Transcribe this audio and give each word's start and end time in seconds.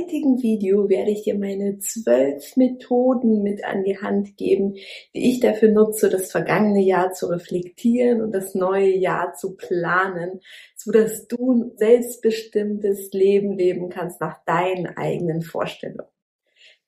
Heutigen 0.00 0.42
Video 0.42 0.88
werde 0.88 1.10
ich 1.10 1.22
dir 1.22 1.38
meine 1.38 1.78
zwölf 1.78 2.56
Methoden 2.56 3.42
mit 3.42 3.64
an 3.64 3.84
die 3.84 3.98
Hand 3.98 4.36
geben, 4.36 4.74
die 5.14 5.30
ich 5.30 5.40
dafür 5.40 5.70
nutze, 5.70 6.08
das 6.08 6.30
vergangene 6.30 6.82
Jahr 6.82 7.12
zu 7.12 7.26
reflektieren 7.26 8.22
und 8.22 8.32
das 8.32 8.54
neue 8.54 8.96
Jahr 8.96 9.34
zu 9.34 9.56
planen, 9.56 10.40
so 10.74 10.90
dass 10.90 11.26
du 11.26 11.52
ein 11.52 11.72
selbstbestimmtes 11.76 13.12
Leben 13.12 13.56
leben 13.58 13.90
kannst 13.90 14.20
nach 14.20 14.42
deinen 14.44 14.86
eigenen 14.96 15.42
Vorstellungen. 15.42 16.08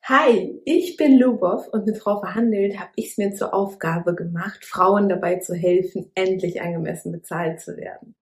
Hi, 0.05 0.61
ich 0.65 0.97
bin 0.97 1.19
Lubov 1.19 1.69
und 1.69 1.87
mit 1.87 1.99
Frau 1.99 2.19
Verhandelt 2.19 2.79
habe 2.79 2.91
ich 2.97 3.11
es 3.11 3.19
mir 3.19 3.33
zur 3.35 3.55
Aufgabe 3.55 4.15
gemacht, 4.15 4.65
Frauen 4.65 5.09
dabei 5.09 5.37
zu 5.37 5.55
helfen, 5.55 6.11
endlich 6.15 6.61
angemessen 6.61 7.13
bezahlt 7.13 7.61
zu 7.61 7.77
werden. 7.77 8.17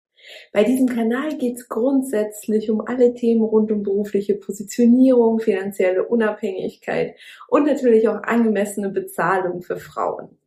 Bei 0.51 0.63
diesem 0.63 0.87
Kanal 0.87 1.37
geht 1.37 1.57
es 1.57 1.69
grundsätzlich 1.69 2.69
um 2.69 2.81
alle 2.81 3.13
Themen 3.13 3.43
rund 3.43 3.71
um 3.71 3.83
berufliche 3.83 4.35
Positionierung, 4.35 5.39
finanzielle 5.39 6.07
Unabhängigkeit 6.07 7.15
und 7.47 7.65
natürlich 7.65 8.07
auch 8.07 8.23
angemessene 8.23 8.89
Bezahlung 8.89 9.61
für 9.61 9.77
Frauen. 9.77 10.37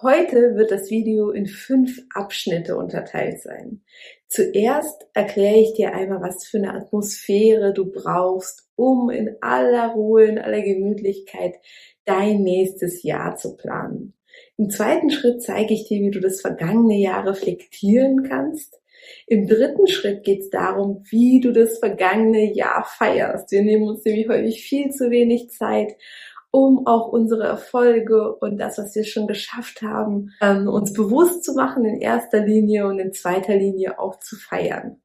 Heute 0.00 0.54
wird 0.54 0.70
das 0.70 0.90
Video 0.90 1.30
in 1.30 1.46
fünf 1.46 2.00
Abschnitte 2.14 2.76
unterteilt 2.76 3.40
sein. 3.42 3.82
Zuerst 4.28 5.08
erkläre 5.12 5.58
ich 5.58 5.72
dir 5.72 5.92
einmal, 5.92 6.20
was 6.20 6.46
für 6.46 6.58
eine 6.58 6.74
Atmosphäre 6.74 7.72
du 7.72 7.90
brauchst, 7.90 8.68
um 8.76 9.10
in 9.10 9.36
aller 9.40 9.88
Ruhe, 9.94 10.26
in 10.26 10.38
aller 10.38 10.60
Gemütlichkeit 10.60 11.56
dein 12.04 12.42
nächstes 12.42 13.02
Jahr 13.02 13.36
zu 13.36 13.56
planen. 13.56 14.14
Im 14.56 14.70
zweiten 14.70 15.10
Schritt 15.10 15.42
zeige 15.42 15.74
ich 15.74 15.88
dir, 15.88 16.00
wie 16.00 16.10
du 16.10 16.20
das 16.20 16.42
vergangene 16.42 16.98
Jahr 16.98 17.26
reflektieren 17.26 18.22
kannst. 18.22 18.77
Im 19.26 19.46
dritten 19.46 19.86
Schritt 19.86 20.24
geht 20.24 20.40
es 20.40 20.50
darum, 20.50 21.02
wie 21.10 21.40
du 21.40 21.52
das 21.52 21.78
vergangene 21.78 22.52
Jahr 22.54 22.84
feierst. 22.84 23.50
Wir 23.50 23.62
nehmen 23.62 23.84
uns 23.84 24.04
nämlich 24.04 24.28
häufig 24.28 24.62
viel 24.62 24.90
zu 24.90 25.10
wenig 25.10 25.50
Zeit, 25.50 25.96
um 26.50 26.86
auch 26.86 27.08
unsere 27.08 27.44
Erfolge 27.44 28.34
und 28.36 28.58
das, 28.58 28.78
was 28.78 28.94
wir 28.94 29.04
schon 29.04 29.26
geschafft 29.26 29.82
haben, 29.82 30.32
ähm, 30.40 30.66
uns 30.68 30.92
bewusst 30.92 31.44
zu 31.44 31.52
machen 31.54 31.84
in 31.84 32.00
erster 32.00 32.44
Linie 32.44 32.86
und 32.86 32.98
in 32.98 33.12
zweiter 33.12 33.54
Linie 33.54 33.98
auch 33.98 34.18
zu 34.18 34.36
feiern. 34.36 35.00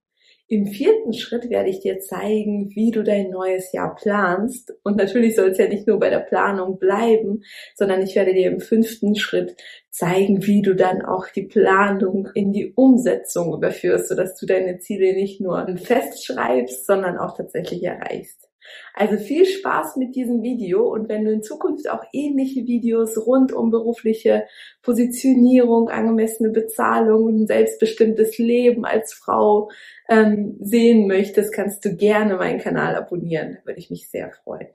Im 0.54 0.68
vierten 0.68 1.14
Schritt 1.14 1.50
werde 1.50 1.72
ich 1.72 1.80
dir 1.80 2.00
zeigen, 2.00 2.70
wie 2.76 2.92
du 2.92 3.04
dein 3.04 3.32
neues 3.32 3.72
Jahr 3.72 3.96
planst. 3.96 4.72
Und 4.84 4.98
natürlich 4.98 5.36
soll 5.36 5.50
es 5.50 5.58
ja 5.58 5.68
nicht 5.68 5.88
nur 5.88 5.98
bei 5.98 6.12
der 6.12 6.20
Planung 6.20 6.78
bleiben, 6.78 7.42
sondern 7.74 8.04
ich 8.04 8.16
werde 8.16 8.36
dir 8.36 8.52
im 8.52 8.60
fünften 8.60 9.16
Schritt 9.16 9.56
zeigen, 9.90 10.46
wie 10.46 10.62
du 10.62 10.76
dann 10.76 11.02
auch 11.02 11.28
die 11.28 11.48
Planung 11.48 12.30
in 12.36 12.54
die 12.54 12.72
Umsetzung 12.76 13.52
überführst, 13.52 14.10
sodass 14.10 14.36
du 14.36 14.46
deine 14.46 14.78
Ziele 14.78 15.16
nicht 15.16 15.42
nur 15.42 15.66
festschreibst, 15.76 16.86
sondern 16.86 17.18
auch 17.18 17.36
tatsächlich 17.36 17.84
erreichst. 17.84 18.48
Also 18.94 19.18
viel 19.18 19.46
Spaß 19.46 19.98
mit 19.98 20.16
diesem 20.16 20.44
Video 20.44 20.92
und 20.92 21.10
wenn 21.10 21.26
du 21.26 21.32
in 21.32 21.44
Zukunft 21.44 21.90
auch 21.90 22.04
ähnliche 22.14 22.66
Videos 22.66 23.18
rund 23.26 23.52
um 23.52 23.72
berufliche 23.72 24.46
Positionierung, 24.82 25.90
angemessene 25.90 26.50
Bezahlung 26.50 27.26
und 27.26 27.42
ein 27.42 27.48
selbstbestimmtes 27.48 28.38
Leben 28.38 28.86
als 28.86 29.14
Frau 29.14 29.70
ähm, 30.10 30.58
sehen 30.60 31.08
möchtest, 31.08 31.54
kannst 31.54 31.84
du 31.86 31.96
gerne 31.96 32.36
meinen 32.36 32.60
Kanal 32.60 32.96
abonnieren. 32.96 33.58
Da 33.60 33.66
würde 33.66 33.80
ich 33.80 33.90
mich 33.90 34.10
sehr 34.10 34.32
freuen. 34.32 34.68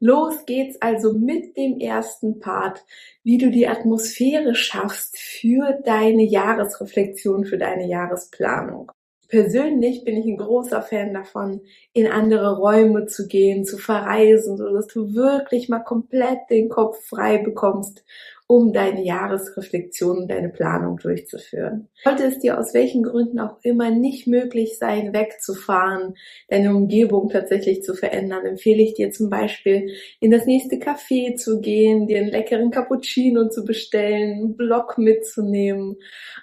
Los 0.00 0.44
geht's 0.44 0.80
also 0.82 1.14
mit 1.14 1.56
dem 1.56 1.78
ersten 1.78 2.38
Part, 2.40 2.84
wie 3.22 3.38
du 3.38 3.50
die 3.50 3.68
Atmosphäre 3.68 4.54
schaffst 4.54 5.18
für 5.18 5.80
deine 5.84 6.24
Jahresreflexion, 6.24 7.44
für 7.44 7.58
deine 7.58 7.86
Jahresplanung. 7.86 8.90
Persönlich 9.34 10.04
bin 10.04 10.16
ich 10.16 10.26
ein 10.26 10.36
großer 10.36 10.80
Fan 10.80 11.12
davon, 11.12 11.60
in 11.92 12.06
andere 12.06 12.56
Räume 12.56 13.06
zu 13.06 13.26
gehen, 13.26 13.64
zu 13.64 13.78
verreisen, 13.78 14.56
so 14.56 14.72
dass 14.72 14.86
du 14.86 15.12
wirklich 15.12 15.68
mal 15.68 15.80
komplett 15.80 16.38
den 16.50 16.68
Kopf 16.68 17.04
frei 17.08 17.38
bekommst 17.38 18.04
um 18.54 18.72
deine 18.72 19.04
Jahresreflexion, 19.04 20.28
deine 20.28 20.48
Planung 20.48 20.96
durchzuführen. 20.98 21.88
Sollte 22.04 22.22
es 22.22 22.38
dir 22.38 22.56
aus 22.56 22.72
welchen 22.72 23.02
Gründen 23.02 23.40
auch 23.40 23.56
immer 23.62 23.90
nicht 23.90 24.28
möglich 24.28 24.78
sein, 24.78 25.12
wegzufahren, 25.12 26.14
deine 26.48 26.72
Umgebung 26.72 27.30
tatsächlich 27.30 27.82
zu 27.82 27.94
verändern, 27.94 28.46
empfehle 28.46 28.80
ich 28.80 28.94
dir 28.94 29.10
zum 29.10 29.28
Beispiel 29.28 29.90
in 30.20 30.30
das 30.30 30.46
nächste 30.46 30.76
Café 30.76 31.34
zu 31.34 31.60
gehen, 31.60 32.06
dir 32.06 32.18
einen 32.18 32.30
leckeren 32.30 32.70
Cappuccino 32.70 33.48
zu 33.48 33.64
bestellen, 33.64 34.32
einen 34.34 34.56
Blog 34.56 34.98
mitzunehmen 34.98 35.96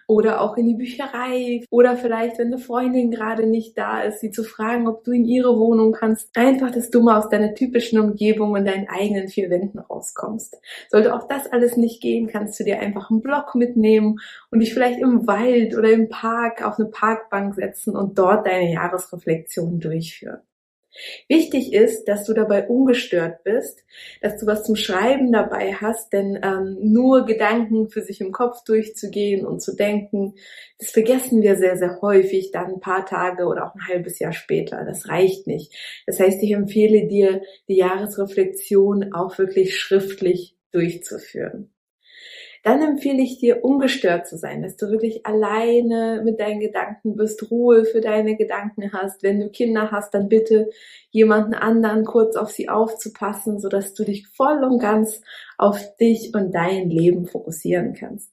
oder 0.06 0.42
auch 0.42 0.58
in 0.58 0.68
die 0.68 0.76
Bücherei 0.76 1.64
oder 1.70 1.96
vielleicht, 1.96 2.40
wenn 2.40 2.48
eine 2.48 2.58
Freundin 2.58 3.10
gerade 3.10 3.48
nicht 3.48 3.78
da 3.78 4.02
ist, 4.04 4.20
sie 4.20 4.32
zu 4.32 4.44
fragen, 4.44 4.90
ob 4.90 5.06
du 5.06 5.14
in 5.14 5.24
ihre 5.24 5.58
Wohnung 5.58 5.94
kannst. 5.94 6.36
Einfach, 6.36 6.72
dass 6.72 6.90
du 6.90 7.02
mal 7.02 7.20
aus 7.20 7.30
deiner 7.30 7.54
typischen 7.54 8.00
Umgebung 8.02 8.52
und 8.52 8.66
deinen 8.66 8.90
eigenen 8.90 9.30
vier 9.30 9.50
Wänden 9.50 9.80
rauskommst. 9.80 10.58
Sollte 10.90 11.16
auch 11.16 11.30
das 11.30 11.48
alles 11.48 11.78
nicht 11.78 12.01
gehen, 12.02 12.28
kannst 12.28 12.60
du 12.60 12.64
dir 12.64 12.80
einfach 12.80 13.10
einen 13.10 13.22
Block 13.22 13.56
mitnehmen 13.56 14.20
und 14.50 14.60
dich 14.60 14.74
vielleicht 14.74 15.00
im 15.00 15.28
Wald 15.28 15.78
oder 15.78 15.92
im 15.92 16.10
Park 16.10 16.66
auf 16.66 16.80
eine 16.80 16.90
Parkbank 16.90 17.56
setzen 17.56 17.96
und 17.96 18.18
dort 18.18 18.46
deine 18.48 18.72
Jahresreflexion 18.72 19.80
durchführen. 19.80 20.42
Wichtig 21.30 21.72
ist, 21.72 22.06
dass 22.06 22.26
du 22.26 22.34
dabei 22.34 22.68
ungestört 22.68 23.44
bist, 23.44 23.84
dass 24.22 24.38
du 24.38 24.46
was 24.46 24.64
zum 24.64 24.76
Schreiben 24.76 25.32
dabei 25.32 25.74
hast, 25.74 26.12
denn 26.12 26.40
ähm, 26.44 26.78
nur 26.82 27.26
Gedanken 27.26 27.90
für 27.90 28.02
sich 28.02 28.20
im 28.20 28.34
Kopf 28.34 28.64
durchzugehen 28.66 29.46
und 29.46 29.62
zu 29.62 29.76
denken, 29.76 30.36
das 30.80 30.92
vergessen 30.92 31.42
wir 31.42 31.56
sehr, 31.56 31.78
sehr 31.78 32.02
häufig 32.02 32.52
dann 32.52 32.74
ein 32.74 32.80
paar 32.82 33.06
Tage 33.06 33.46
oder 33.46 33.66
auch 33.66 33.76
ein 33.76 33.88
halbes 33.88 34.20
Jahr 34.20 34.34
später. 34.34 34.84
Das 34.84 35.08
reicht 35.08 35.48
nicht. 35.48 35.74
Das 36.06 36.20
heißt, 36.20 36.44
ich 36.44 36.52
empfehle 36.52 37.08
dir, 37.08 37.42
die 37.70 37.78
Jahresreflexion 37.78 39.14
auch 39.14 39.38
wirklich 39.38 39.78
schriftlich 39.78 40.58
durchzuführen 40.72 41.72
dann 42.64 42.82
empfehle 42.82 43.22
ich 43.22 43.40
dir, 43.40 43.64
ungestört 43.64 44.28
zu 44.28 44.38
sein, 44.38 44.62
dass 44.62 44.76
du 44.78 44.90
wirklich 44.90 45.26
alleine 45.26 46.22
mit 46.24 46.40
deinen 46.40 46.60
Gedanken 46.60 47.16
bist, 47.16 47.50
Ruhe 47.50 47.86
für 47.86 48.02
deine 48.02 48.36
Gedanken 48.36 48.94
hast. 48.94 49.24
Wenn 49.24 49.40
du 49.40 49.50
Kinder 49.50 49.92
hast, 49.92 50.14
dann 50.14 50.30
bitte 50.30 50.70
jemanden 51.10 51.56
anderen 51.56 52.06
kurz 52.06 52.36
auf 52.36 52.52
sie 52.52 52.70
aufzupassen, 52.70 53.60
sodass 53.60 53.96
du 53.96 54.04
dich 54.04 54.28
voll 54.28 54.64
und 54.64 54.80
ganz 54.80 55.22
auf 55.58 55.96
dich 55.98 56.34
und 56.36 56.54
dein 56.54 56.90
Leben 56.90 57.26
fokussieren 57.26 57.94
kannst. 57.94 58.30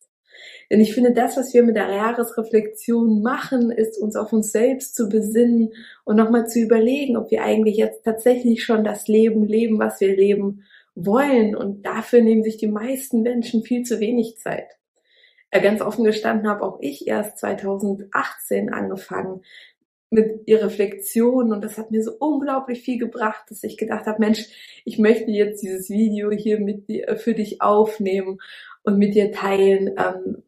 Denn 0.70 0.80
ich 0.80 0.92
finde, 0.92 1.12
das, 1.12 1.36
was 1.38 1.54
wir 1.54 1.62
mit 1.62 1.76
der 1.76 1.90
Jahresreflexion 1.90 3.22
machen, 3.22 3.70
ist 3.70 3.98
uns 3.98 4.16
auf 4.16 4.32
uns 4.34 4.52
selbst 4.52 4.94
zu 4.94 5.08
besinnen 5.08 5.72
und 6.04 6.16
nochmal 6.16 6.46
zu 6.46 6.60
überlegen, 6.60 7.16
ob 7.16 7.30
wir 7.30 7.42
eigentlich 7.42 7.78
jetzt 7.78 8.04
tatsächlich 8.04 8.62
schon 8.62 8.84
das 8.84 9.08
Leben 9.08 9.46
leben, 9.46 9.78
was 9.78 10.00
wir 10.00 10.14
leben 10.14 10.64
wollen. 11.04 11.56
Und 11.56 11.84
dafür 11.86 12.20
nehmen 12.20 12.42
sich 12.42 12.56
die 12.56 12.68
meisten 12.68 13.22
Menschen 13.22 13.62
viel 13.62 13.82
zu 13.82 14.00
wenig 14.00 14.38
Zeit. 14.38 14.78
Äh, 15.50 15.60
ganz 15.60 15.80
offen 15.80 16.04
gestanden 16.04 16.48
habe 16.48 16.64
auch 16.64 16.78
ich 16.80 17.06
erst 17.06 17.38
2018 17.38 18.72
angefangen 18.72 19.42
mit 20.10 20.48
Reflexion 20.48 21.52
und 21.52 21.62
das 21.62 21.76
hat 21.76 21.90
mir 21.90 22.02
so 22.02 22.12
unglaublich 22.18 22.80
viel 22.80 22.98
gebracht, 22.98 23.44
dass 23.50 23.62
ich 23.62 23.76
gedacht 23.76 24.06
habe, 24.06 24.20
Mensch, 24.20 24.46
ich 24.84 24.98
möchte 24.98 25.30
jetzt 25.30 25.62
dieses 25.62 25.90
Video 25.90 26.30
hier 26.30 26.60
mit 26.60 26.88
dir, 26.88 27.16
für 27.18 27.34
dich 27.34 27.60
aufnehmen 27.60 28.40
und 28.82 28.96
mit 28.96 29.14
dir 29.14 29.32
teilen, 29.32 29.94
ähm, 29.98 30.42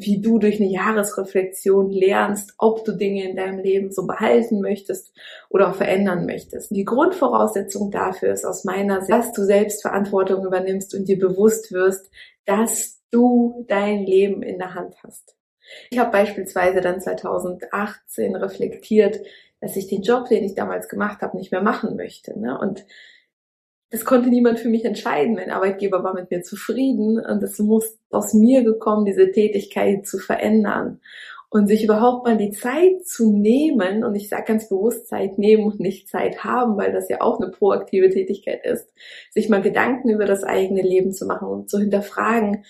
wie 0.00 0.20
du 0.20 0.38
durch 0.38 0.60
eine 0.60 0.70
Jahresreflexion 0.70 1.90
lernst, 1.90 2.54
ob 2.58 2.84
du 2.84 2.92
Dinge 2.92 3.28
in 3.28 3.36
deinem 3.36 3.58
Leben 3.58 3.90
so 3.92 4.06
behalten 4.06 4.60
möchtest 4.60 5.12
oder 5.48 5.70
auch 5.70 5.74
verändern 5.74 6.26
möchtest. 6.26 6.74
Die 6.74 6.84
Grundvoraussetzung 6.84 7.90
dafür 7.90 8.32
ist 8.32 8.44
aus 8.44 8.64
meiner 8.64 9.00
Sicht, 9.00 9.10
dass 9.10 9.32
du 9.32 9.44
Selbstverantwortung 9.44 10.44
übernimmst 10.44 10.94
und 10.94 11.08
dir 11.08 11.18
bewusst 11.18 11.72
wirst, 11.72 12.10
dass 12.44 13.00
du 13.10 13.64
dein 13.68 14.04
Leben 14.04 14.42
in 14.42 14.58
der 14.58 14.74
Hand 14.74 14.96
hast. 15.02 15.36
Ich 15.90 15.98
habe 15.98 16.10
beispielsweise 16.10 16.80
dann 16.80 17.00
2018 17.00 18.36
reflektiert, 18.36 19.20
dass 19.60 19.76
ich 19.76 19.88
den 19.88 20.02
Job, 20.02 20.28
den 20.28 20.44
ich 20.44 20.54
damals 20.54 20.88
gemacht 20.88 21.20
habe, 21.20 21.36
nicht 21.36 21.52
mehr 21.52 21.62
machen 21.62 21.96
möchte. 21.96 22.38
Ne? 22.38 22.58
Und 22.58 22.84
das 23.90 24.04
konnte 24.04 24.28
niemand 24.28 24.60
für 24.60 24.68
mich 24.68 24.84
entscheiden. 24.84 25.34
Mein 25.34 25.50
Arbeitgeber 25.50 26.04
war 26.04 26.14
mit 26.14 26.30
mir 26.30 26.42
zufrieden 26.42 27.18
und 27.18 27.42
es 27.42 27.58
muss 27.58 27.98
aus 28.10 28.34
mir 28.34 28.62
gekommen, 28.62 29.04
diese 29.06 29.30
Tätigkeit 29.30 30.06
zu 30.06 30.18
verändern. 30.18 31.00
und 31.50 31.66
sich 31.66 31.82
überhaupt 31.82 32.26
mal 32.26 32.36
die 32.36 32.50
Zeit 32.50 33.06
zu 33.06 33.32
nehmen, 33.32 34.04
und 34.04 34.14
ich 34.14 34.28
sage 34.28 34.44
ganz 34.46 34.68
bewusst 34.68 35.06
Zeit 35.08 35.38
nehmen 35.38 35.64
und 35.64 35.80
nicht 35.80 36.08
Zeit 36.08 36.44
haben, 36.44 36.76
weil 36.76 36.92
das 36.92 37.08
ja 37.08 37.20
auch 37.20 37.40
eine 37.40 37.50
proaktive 37.50 38.10
Tätigkeit 38.10 38.64
ist, 38.66 38.92
sich 39.30 39.48
mal 39.48 39.62
Gedanken 39.62 40.10
über 40.10 40.26
das 40.26 40.44
eigene 40.44 40.82
Leben 40.82 41.12
zu 41.12 41.26
machen 41.26 41.48
und 41.48 41.70
zu 41.70 41.78
hinterfragen, 41.78 42.64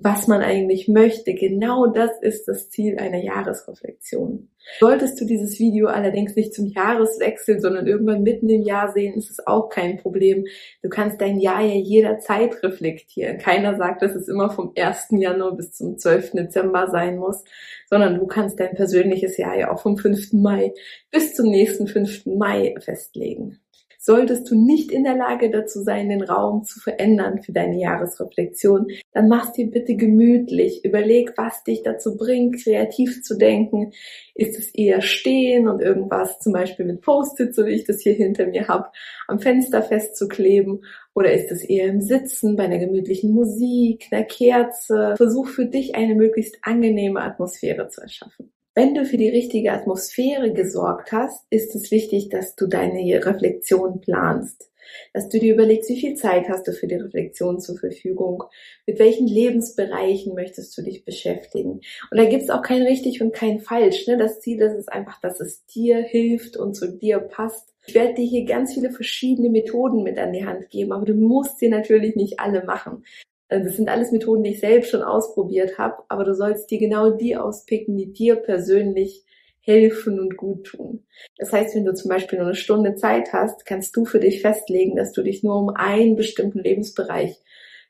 was 0.00 0.28
man 0.28 0.42
eigentlich 0.42 0.88
möchte. 0.88 1.34
Genau 1.34 1.86
das 1.86 2.10
ist 2.20 2.46
das 2.46 2.70
Ziel 2.70 2.98
einer 2.98 3.22
Jahresreflexion. 3.22 4.48
Solltest 4.78 5.20
du 5.20 5.24
dieses 5.24 5.58
Video 5.58 5.86
allerdings 5.88 6.36
nicht 6.36 6.54
zum 6.54 6.66
Jahreswechsel, 6.66 7.60
sondern 7.60 7.86
irgendwann 7.86 8.22
mitten 8.22 8.48
im 8.50 8.62
Jahr 8.62 8.92
sehen, 8.92 9.14
ist 9.14 9.30
es 9.30 9.46
auch 9.46 9.70
kein 9.70 9.96
Problem. 9.96 10.44
Du 10.82 10.88
kannst 10.88 11.20
dein 11.20 11.40
Jahr 11.40 11.62
ja 11.62 11.74
jederzeit 11.74 12.62
reflektieren. 12.62 13.38
Keiner 13.38 13.76
sagt, 13.76 14.02
dass 14.02 14.14
es 14.14 14.28
immer 14.28 14.50
vom 14.50 14.72
1. 14.76 15.08
Januar 15.12 15.56
bis 15.56 15.72
zum 15.72 15.96
12. 15.96 16.32
Dezember 16.32 16.88
sein 16.90 17.16
muss, 17.16 17.42
sondern 17.88 18.18
du 18.18 18.26
kannst 18.26 18.60
dein 18.60 18.74
persönliches 18.74 19.36
Jahr 19.38 19.58
ja 19.58 19.72
auch 19.72 19.80
vom 19.80 19.96
5. 19.96 20.34
Mai 20.34 20.74
bis 21.10 21.34
zum 21.34 21.50
nächsten 21.50 21.86
5. 21.86 22.26
Mai 22.26 22.74
festlegen. 22.78 23.58
Solltest 24.08 24.50
du 24.50 24.54
nicht 24.54 24.90
in 24.90 25.04
der 25.04 25.16
Lage 25.16 25.50
dazu 25.50 25.82
sein, 25.82 26.08
den 26.08 26.22
Raum 26.22 26.64
zu 26.64 26.80
verändern 26.80 27.42
für 27.42 27.52
deine 27.52 27.78
Jahresreflexion, 27.78 28.86
dann 29.12 29.28
mach's 29.28 29.52
dir 29.52 29.70
bitte 29.70 29.96
gemütlich. 29.96 30.82
Überleg, 30.82 31.34
was 31.36 31.62
dich 31.62 31.82
dazu 31.82 32.16
bringt, 32.16 32.64
kreativ 32.64 33.22
zu 33.22 33.36
denken. 33.36 33.92
Ist 34.34 34.58
es 34.58 34.74
eher 34.74 35.02
stehen 35.02 35.68
und 35.68 35.82
irgendwas 35.82 36.38
zum 36.38 36.54
Beispiel 36.54 36.86
mit 36.86 37.02
Post-it, 37.02 37.54
so 37.54 37.66
wie 37.66 37.72
ich 37.72 37.84
das 37.84 38.00
hier 38.00 38.14
hinter 38.14 38.46
mir 38.46 38.66
habe, 38.66 38.88
am 39.26 39.40
Fenster 39.40 39.82
festzukleben? 39.82 40.86
Oder 41.14 41.34
ist 41.34 41.52
es 41.52 41.62
eher 41.62 41.88
im 41.88 42.00
Sitzen, 42.00 42.56
bei 42.56 42.64
einer 42.64 42.78
gemütlichen 42.78 43.32
Musik, 43.32 44.06
einer 44.10 44.24
Kerze? 44.24 45.16
Versuch 45.18 45.48
für 45.48 45.66
dich 45.66 45.96
eine 45.96 46.14
möglichst 46.14 46.56
angenehme 46.62 47.20
Atmosphäre 47.20 47.88
zu 47.88 48.00
erschaffen. 48.00 48.52
Wenn 48.78 48.94
du 48.94 49.04
für 49.04 49.16
die 49.16 49.28
richtige 49.28 49.72
Atmosphäre 49.72 50.52
gesorgt 50.52 51.10
hast, 51.10 51.44
ist 51.50 51.74
es 51.74 51.90
wichtig, 51.90 52.28
dass 52.28 52.54
du 52.54 52.68
deine 52.68 53.00
Reflexion 53.26 54.00
planst. 54.00 54.70
Dass 55.12 55.28
du 55.28 55.40
dir 55.40 55.54
überlegst, 55.54 55.90
wie 55.90 55.98
viel 55.98 56.14
Zeit 56.14 56.48
hast 56.48 56.68
du 56.68 56.72
für 56.72 56.86
die 56.86 56.94
Reflexion 56.94 57.58
zur 57.58 57.76
Verfügung, 57.76 58.44
mit 58.86 59.00
welchen 59.00 59.26
Lebensbereichen 59.26 60.32
möchtest 60.32 60.78
du 60.78 60.82
dich 60.82 61.04
beschäftigen. 61.04 61.80
Und 62.12 62.18
da 62.20 62.26
gibt 62.26 62.44
es 62.44 62.50
auch 62.50 62.62
kein 62.62 62.82
richtig 62.82 63.20
und 63.20 63.34
kein 63.34 63.58
falsch. 63.58 64.06
Ne? 64.06 64.16
Das 64.16 64.38
Ziel 64.38 64.62
ist 64.62 64.74
es 64.74 64.86
einfach, 64.86 65.20
dass 65.20 65.40
es 65.40 65.66
dir 65.66 65.96
hilft 65.96 66.56
und 66.56 66.74
zu 66.74 66.86
dir 66.86 67.18
passt. 67.18 67.74
Ich 67.84 67.96
werde 67.96 68.14
dir 68.14 68.26
hier 68.26 68.44
ganz 68.44 68.74
viele 68.74 68.92
verschiedene 68.92 69.50
Methoden 69.50 70.04
mit 70.04 70.18
an 70.18 70.32
die 70.32 70.46
Hand 70.46 70.70
geben, 70.70 70.92
aber 70.92 71.04
du 71.04 71.14
musst 71.14 71.58
sie 71.58 71.68
natürlich 71.68 72.14
nicht 72.14 72.38
alle 72.38 72.62
machen. 72.62 73.02
Also 73.48 73.64
das 73.64 73.76
sind 73.76 73.88
alles 73.88 74.12
Methoden, 74.12 74.42
die 74.42 74.50
ich 74.50 74.60
selbst 74.60 74.90
schon 74.90 75.02
ausprobiert 75.02 75.78
habe, 75.78 76.02
aber 76.08 76.24
du 76.24 76.34
sollst 76.34 76.70
dir 76.70 76.78
genau 76.78 77.10
die 77.10 77.36
auspicken, 77.36 77.96
die 77.96 78.12
dir 78.12 78.36
persönlich 78.36 79.24
helfen 79.60 80.18
und 80.18 80.36
gut 80.36 80.64
tun. 80.64 81.04
Das 81.36 81.52
heißt, 81.52 81.74
wenn 81.74 81.84
du 81.84 81.92
zum 81.92 82.08
Beispiel 82.08 82.38
nur 82.38 82.48
eine 82.48 82.56
Stunde 82.56 82.94
Zeit 82.94 83.32
hast, 83.32 83.66
kannst 83.66 83.94
du 83.96 84.04
für 84.04 84.18
dich 84.18 84.40
festlegen, 84.40 84.96
dass 84.96 85.12
du 85.12 85.22
dich 85.22 85.42
nur 85.42 85.56
um 85.56 85.68
einen 85.68 86.16
bestimmten 86.16 86.60
Lebensbereich, 86.60 87.36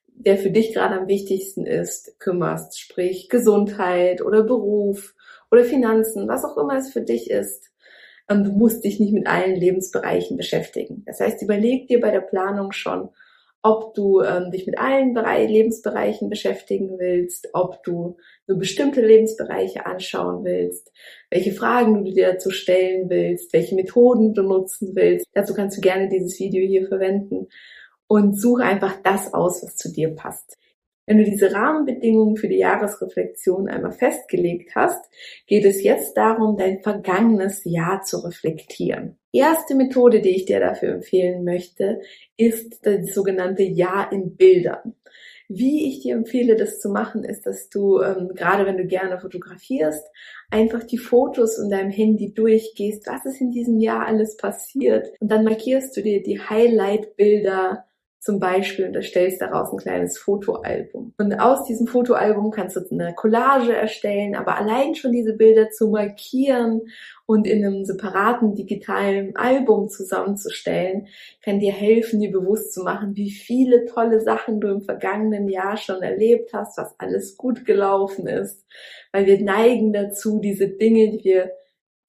der 0.08 0.38
für 0.38 0.50
dich 0.50 0.75
gerade 0.75 0.96
am 0.96 1.06
wichtigsten 1.06 1.66
ist, 1.66 2.19
kümmerst. 2.19 2.81
Sprich 2.81 3.28
Gesundheit 3.28 4.22
oder 4.22 4.43
Beruf 4.43 5.14
oder 5.50 5.64
Finanzen, 5.64 6.26
was 6.26 6.44
auch 6.44 6.56
immer 6.56 6.76
es 6.76 6.90
für 6.90 7.02
dich 7.02 7.31
ist. 7.31 7.70
Und 8.28 8.44
du 8.44 8.50
musst 8.50 8.84
dich 8.84 8.99
nicht 8.99 9.12
mit 9.12 9.26
allen 9.26 9.54
Lebensbereichen 9.54 10.37
beschäftigen. 10.37 11.04
Das 11.06 11.20
heißt, 11.20 11.43
überleg 11.43 11.87
dir 11.87 12.00
bei 12.00 12.11
der 12.11 12.20
Planung 12.20 12.72
schon, 12.72 13.08
ob 13.68 13.92
du 13.94 14.22
ähm, 14.22 14.50
dich 14.50 14.66
mit 14.66 14.78
allen 14.78 15.12
Bereich, 15.12 15.50
Lebensbereichen 15.50 16.30
beschäftigen 16.30 16.98
willst, 16.98 17.48
ob 17.52 17.82
du 17.82 18.16
nur 18.46 18.58
bestimmte 18.58 19.04
Lebensbereiche 19.04 19.84
anschauen 19.84 20.42
willst, 20.42 20.90
welche 21.30 21.52
Fragen 21.52 22.04
du 22.04 22.10
dir 22.10 22.32
dazu 22.32 22.50
stellen 22.50 23.10
willst, 23.10 23.52
welche 23.52 23.74
Methoden 23.74 24.32
du 24.32 24.42
nutzen 24.42 24.92
willst. 24.94 25.26
Dazu 25.34 25.52
kannst 25.52 25.76
du 25.76 25.82
gerne 25.82 26.08
dieses 26.08 26.40
Video 26.40 26.66
hier 26.66 26.88
verwenden 26.88 27.48
und 28.06 28.40
suche 28.40 28.62
einfach 28.62 28.96
das 29.02 29.34
aus, 29.34 29.62
was 29.62 29.76
zu 29.76 29.92
dir 29.92 30.14
passt. 30.14 30.56
Wenn 31.08 31.16
du 31.16 31.25
diese 31.25 31.50
Rahmenbedingungen 31.55 32.37
für 32.37 32.49
die 32.49 32.58
Jahresreflexion 32.58 33.66
einmal 33.66 33.93
festgelegt 33.93 34.72
hast, 34.75 35.02
geht 35.46 35.64
es 35.64 35.82
jetzt 35.82 36.19
darum, 36.19 36.58
dein 36.58 36.81
vergangenes 36.82 37.62
Jahr 37.64 38.02
zu 38.02 38.19
reflektieren. 38.19 39.16
Erste 39.32 39.75
Methode, 39.75 40.20
die 40.20 40.37
ich 40.37 40.44
dir 40.44 40.60
dafür 40.60 40.90
empfehlen 40.93 41.44
möchte, 41.44 42.02
ist 42.37 42.84
das 42.84 43.14
sogenannte 43.14 43.62
Jahr 43.62 44.12
in 44.12 44.37
Bildern. 44.37 44.96
Wie 45.49 45.88
ich 45.88 46.00
dir 46.00 46.14
empfehle, 46.14 46.56
das 46.56 46.78
zu 46.78 46.90
machen, 46.90 47.25
ist, 47.25 47.46
dass 47.46 47.70
du, 47.70 48.02
ähm, 48.02 48.32
gerade 48.34 48.66
wenn 48.66 48.76
du 48.76 48.84
gerne 48.84 49.19
fotografierst, 49.19 50.06
einfach 50.50 50.84
die 50.84 50.99
Fotos 50.99 51.58
in 51.58 51.70
deinem 51.70 51.90
Handy 51.90 52.34
durchgehst, 52.34 53.06
was 53.06 53.25
ist 53.25 53.40
in 53.40 53.50
diesem 53.50 53.78
Jahr 53.81 54.06
alles 54.06 54.37
passiert. 54.37 55.11
Und 55.20 55.32
dann 55.32 55.44
markierst 55.44 55.96
du 55.96 56.02
dir 56.02 56.22
die 56.22 56.38
Highlight-Bilder 56.38 57.88
zum 58.20 58.40
Beispiel 58.40 58.86
und 58.86 58.96
erstellst 58.96 59.40
daraus 59.40 59.72
ein 59.72 59.78
kleines 59.78 60.18
Fotoalbum. 60.18 61.14
Und 61.18 61.34
aus 61.40 61.64
diesem 61.64 61.86
Fotoalbum 61.86 62.50
kannst 62.50 62.76
du 62.76 62.80
eine 62.90 63.14
Collage 63.14 63.74
erstellen, 63.74 64.34
aber 64.34 64.58
allein 64.58 64.94
schon 64.94 65.12
diese 65.12 65.34
Bilder 65.34 65.70
zu 65.70 65.88
markieren 65.88 66.82
und 67.26 67.46
in 67.46 67.64
einem 67.64 67.84
separaten 67.84 68.54
digitalen 68.54 69.36
Album 69.36 69.88
zusammenzustellen, 69.88 71.06
kann 71.44 71.60
dir 71.60 71.72
helfen, 71.72 72.20
dir 72.20 72.32
bewusst 72.32 72.72
zu 72.72 72.82
machen, 72.82 73.14
wie 73.14 73.30
viele 73.30 73.86
tolle 73.86 74.20
Sachen 74.20 74.60
du 74.60 74.68
im 74.68 74.82
vergangenen 74.82 75.48
Jahr 75.48 75.76
schon 75.76 76.02
erlebt 76.02 76.52
hast, 76.52 76.76
was 76.76 76.98
alles 76.98 77.36
gut 77.36 77.64
gelaufen 77.64 78.26
ist. 78.26 78.66
Weil 79.12 79.26
wir 79.26 79.40
neigen 79.40 79.92
dazu, 79.92 80.40
diese 80.40 80.68
Dinge, 80.68 81.10
die 81.10 81.24
wir 81.24 81.52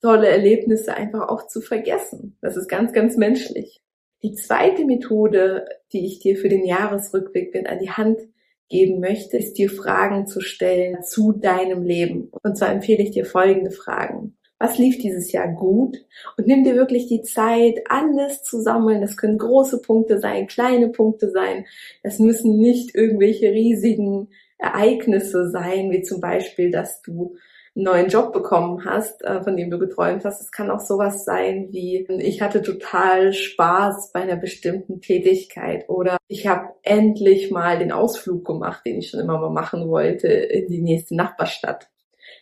tolle 0.01 0.27
Erlebnisse 0.27 0.93
einfach 0.93 1.29
auch 1.29 1.47
zu 1.47 1.61
vergessen. 1.61 2.37
Das 2.41 2.57
ist 2.57 2.67
ganz, 2.67 2.93
ganz 2.93 3.17
menschlich. 3.17 3.81
Die 4.21 4.33
zweite 4.33 4.85
Methode, 4.85 5.65
die 5.93 6.05
ich 6.05 6.19
dir 6.19 6.35
für 6.35 6.49
den 6.49 6.65
Jahresrückblick 6.65 7.53
mit 7.53 7.67
an 7.67 7.79
die 7.79 7.91
Hand 7.91 8.19
geben 8.67 8.99
möchte, 8.99 9.37
ist 9.37 9.53
dir 9.53 9.69
Fragen 9.69 10.27
zu 10.27 10.41
stellen 10.41 11.03
zu 11.03 11.31
deinem 11.31 11.83
Leben. 11.83 12.31
Und 12.43 12.57
zwar 12.57 12.71
empfehle 12.71 13.03
ich 13.03 13.11
dir 13.11 13.25
folgende 13.25 13.71
Fragen. 13.71 14.37
Was 14.59 14.77
lief 14.77 14.97
dieses 14.97 15.31
Jahr 15.31 15.47
gut? 15.47 15.97
Und 16.37 16.47
nimm 16.47 16.65
dir 16.65 16.75
wirklich 16.75 17.07
die 17.07 17.21
Zeit, 17.21 17.79
alles 17.87 18.43
zu 18.43 18.61
sammeln. 18.61 18.99
Das 18.99 19.15
können 19.15 19.37
große 19.37 19.81
Punkte 19.81 20.19
sein, 20.19 20.47
kleine 20.47 20.89
Punkte 20.89 21.31
sein. 21.31 21.65
Das 22.03 22.19
müssen 22.19 22.59
nicht 22.59 22.93
irgendwelche 22.93 23.51
riesigen 23.51 24.27
Ereignisse 24.57 25.49
sein, 25.49 25.91
wie 25.91 26.01
zum 26.01 26.19
Beispiel, 26.19 26.71
dass 26.71 27.01
du 27.01 27.37
neuen 27.75 28.07
Job 28.09 28.33
bekommen 28.33 28.85
hast, 28.85 29.23
äh, 29.23 29.41
von 29.43 29.55
dem 29.55 29.69
du 29.69 29.79
geträumt 29.79 30.25
hast. 30.25 30.41
Es 30.41 30.51
kann 30.51 30.71
auch 30.71 30.79
sowas 30.79 31.25
sein 31.25 31.69
wie, 31.71 32.05
ich 32.19 32.41
hatte 32.41 32.61
total 32.61 33.33
Spaß 33.33 34.11
bei 34.11 34.21
einer 34.21 34.35
bestimmten 34.35 35.01
Tätigkeit 35.01 35.87
oder 35.87 36.17
ich 36.27 36.47
habe 36.47 36.69
endlich 36.83 37.51
mal 37.51 37.79
den 37.79 37.91
Ausflug 37.91 38.45
gemacht, 38.45 38.85
den 38.85 38.99
ich 38.99 39.09
schon 39.09 39.19
immer 39.19 39.39
mal 39.39 39.51
machen 39.51 39.87
wollte, 39.89 40.27
in 40.27 40.67
die 40.67 40.81
nächste 40.81 41.15
Nachbarstadt. 41.15 41.89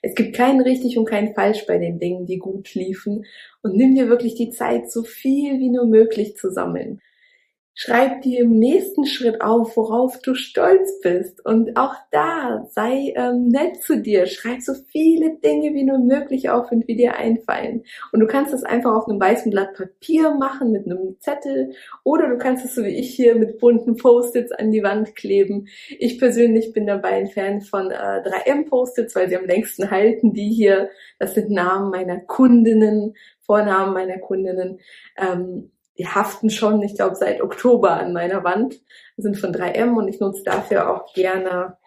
Es 0.01 0.15
gibt 0.15 0.36
keinen 0.36 0.62
richtig 0.62 0.98
und 0.98 1.05
keinen 1.05 1.34
falsch 1.34 1.65
bei 1.65 1.77
den 1.77 2.00
Dingen, 2.00 2.25
die 2.25 2.38
gut 2.38 2.74
liefen 2.75 3.25
und 3.62 3.75
nimm 3.75 3.96
dir 3.96 4.10
wirklich 4.10 4.36
die 4.36 4.51
Zeit, 4.51 4.91
so 4.91 5.03
viel 5.03 5.60
wie 5.60 5.69
nur 5.69 5.86
möglich 5.86 6.36
zu 6.36 6.51
sammeln. 6.51 7.01
Schreib 7.79 8.24
dir 8.24 8.39
im 8.39 8.57
nächsten 8.57 9.05
Schritt 9.05 9.39
auf, 9.39 9.77
worauf 9.77 10.19
du 10.22 10.34
stolz 10.34 11.00
bist. 11.01 11.46
Und 11.46 11.77
auch 11.77 11.93
da 12.10 12.65
sei 12.72 13.13
ähm, 13.15 13.50
nett 13.50 13.84
zu 13.84 14.01
dir. 14.01 14.25
Schreib 14.25 14.63
so 14.63 14.74
viele 14.74 15.38
Dinge 15.38 15.75
wie 15.75 15.84
nur 15.84 16.00
möglich 16.00 16.50
auf 16.50 16.72
und 16.72 16.88
wie 16.88 16.96
dir 16.96 17.17
einfallen. 17.17 17.84
Und 18.12 18.22
du 18.22 18.25
kannst 18.25 18.51
das 18.51 18.63
einfach 18.63 18.96
auf 18.96 19.07
einem 19.07 19.19
weißen 19.19 19.51
Blatt 19.51 19.75
Papier 19.75 20.31
machen 20.31 20.72
mit 20.72 20.88
einem 20.88 21.17
Zettel 21.19 21.75
oder 22.03 22.29
du 22.29 22.39
kannst 22.39 22.65
es 22.65 22.74
so 22.74 22.84
wie 22.84 22.98
ich 22.98 23.13
hier 23.13 23.36
mit 23.36 23.60
bunten 23.60 23.96
Post-its 23.96 24.51
an 24.53 24.72
die 24.72 24.81
Wand 24.81 25.15
kleben. 25.15 25.67
Ich 26.00 26.17
persönlich 26.17 26.74
bin 26.74 26.88
dabei 26.88 27.12
ein 27.12 27.27
Fan 27.27 27.62
von 27.62 27.91
äh, 27.91 27.96
3M-Post-its, 27.96 29.15
weil 29.15 29.29
sie 29.29 29.38
am 29.38 29.46
längsten 29.46 29.91
halten. 29.91 30.34
Die 30.34 30.50
hier, 30.50 30.89
das 31.19 31.36
sind 31.36 31.51
Namen 31.51 31.91
meiner 31.91 32.22
Kundinnen, 32.22 33.13
Vornamen 33.46 33.93
meiner 33.93 34.17
Kundinnen. 34.17 34.79
Ähm, 35.15 35.69
die 35.98 36.08
haften 36.08 36.50
schon, 36.50 36.82
ich 36.82 36.96
glaube, 36.96 37.16
seit 37.16 37.42
Oktober 37.42 37.92
an 37.92 38.13
meiner 38.13 38.44
Wand, 38.44 38.80
sind 39.18 39.38
von 39.38 39.54
3M 39.54 39.96
und 39.96 40.08
ich 40.08 40.20
nutze 40.20 40.44
dafür 40.44 40.89
auch 40.89 41.13
gerne 41.13 41.77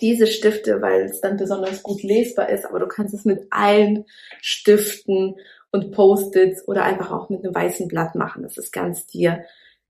diese 0.00 0.26
Stifte, 0.26 0.80
weil 0.80 1.02
es 1.02 1.20
dann 1.20 1.36
besonders 1.36 1.82
gut 1.82 2.02
lesbar 2.02 2.48
ist, 2.48 2.64
aber 2.64 2.78
du 2.78 2.86
kannst 2.86 3.14
es 3.14 3.24
mit 3.24 3.46
allen 3.50 4.04
Stiften 4.40 5.36
und 5.72 5.92
Post-its 5.92 6.66
oder 6.68 6.84
einfach 6.84 7.10
auch 7.10 7.28
mit 7.30 7.44
einem 7.44 7.54
weißen 7.54 7.88
Blatt 7.88 8.14
machen. 8.14 8.42
Das 8.42 8.56
ist 8.58 8.72
ganz 8.72 9.06
dir 9.06 9.44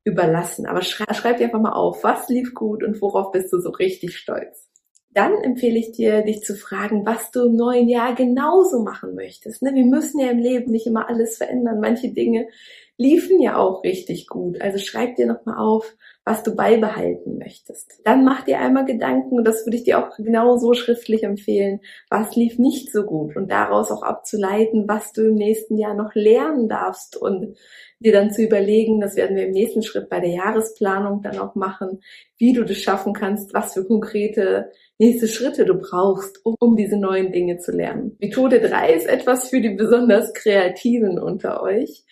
überlassen. 0.04 0.66
Aber 0.66 0.82
schreib, 0.82 1.14
schreib 1.14 1.38
dir 1.38 1.44
einfach 1.44 1.60
mal 1.60 1.72
auf, 1.72 2.04
was 2.04 2.28
lief 2.28 2.54
gut 2.54 2.82
und 2.82 3.00
worauf 3.00 3.32
bist 3.32 3.52
du 3.52 3.60
so 3.60 3.70
richtig 3.70 4.16
stolz. 4.16 4.68
Dann 5.10 5.34
empfehle 5.42 5.78
ich 5.78 5.92
dir, 5.92 6.22
dich 6.22 6.42
zu 6.42 6.56
fragen, 6.56 7.06
was 7.06 7.30
du 7.30 7.46
im 7.46 7.56
neuen 7.56 7.88
Jahr 7.88 8.14
genauso 8.14 8.82
machen 8.82 9.14
möchtest. 9.14 9.62
Ne? 9.62 9.72
Wir 9.74 9.84
müssen 9.84 10.18
ja 10.20 10.30
im 10.30 10.38
Leben 10.38 10.72
nicht 10.72 10.86
immer 10.86 11.08
alles 11.08 11.36
verändern. 11.36 11.80
Manche 11.80 12.08
Dinge 12.08 12.48
liefen 12.96 13.40
ja 13.40 13.56
auch 13.56 13.82
richtig 13.82 14.28
gut. 14.28 14.60
Also 14.60 14.78
schreib 14.78 15.16
dir 15.16 15.26
nochmal 15.26 15.58
auf, 15.58 15.96
was 16.24 16.42
du 16.42 16.54
beibehalten 16.54 17.38
möchtest. 17.38 18.00
Dann 18.04 18.24
mach 18.24 18.42
dir 18.44 18.58
einmal 18.58 18.84
Gedanken, 18.86 19.36
und 19.36 19.44
das 19.44 19.66
würde 19.66 19.76
ich 19.76 19.84
dir 19.84 19.98
auch 19.98 20.16
genau 20.16 20.56
so 20.56 20.72
schriftlich 20.72 21.22
empfehlen, 21.22 21.80
was 22.08 22.34
lief 22.34 22.58
nicht 22.58 22.92
so 22.92 23.04
gut 23.04 23.36
und 23.36 23.50
daraus 23.50 23.90
auch 23.90 24.02
abzuleiten, 24.02 24.88
was 24.88 25.12
du 25.12 25.28
im 25.28 25.34
nächsten 25.34 25.76
Jahr 25.76 25.94
noch 25.94 26.14
lernen 26.14 26.68
darfst 26.68 27.16
und 27.16 27.56
dir 27.98 28.12
dann 28.12 28.30
zu 28.30 28.42
überlegen, 28.42 29.00
das 29.00 29.16
werden 29.16 29.36
wir 29.36 29.46
im 29.46 29.52
nächsten 29.52 29.82
Schritt 29.82 30.08
bei 30.08 30.20
der 30.20 30.30
Jahresplanung 30.30 31.22
dann 31.22 31.38
auch 31.38 31.54
machen, 31.54 32.00
wie 32.38 32.52
du 32.52 32.64
das 32.64 32.78
schaffen 32.78 33.12
kannst, 33.12 33.52
was 33.54 33.74
für 33.74 33.84
konkrete 33.84 34.70
nächste 34.98 35.28
Schritte 35.28 35.64
du 35.64 35.74
brauchst, 35.74 36.44
um, 36.44 36.54
um 36.58 36.76
diese 36.76 36.96
neuen 36.96 37.32
Dinge 37.32 37.58
zu 37.58 37.72
lernen. 37.72 38.16
Methode 38.20 38.60
3 38.60 38.92
ist 38.94 39.06
etwas 39.06 39.48
für 39.48 39.60
die 39.60 39.74
besonders 39.74 40.32
Kreativen 40.32 41.18
unter 41.18 41.62
euch. 41.62 42.04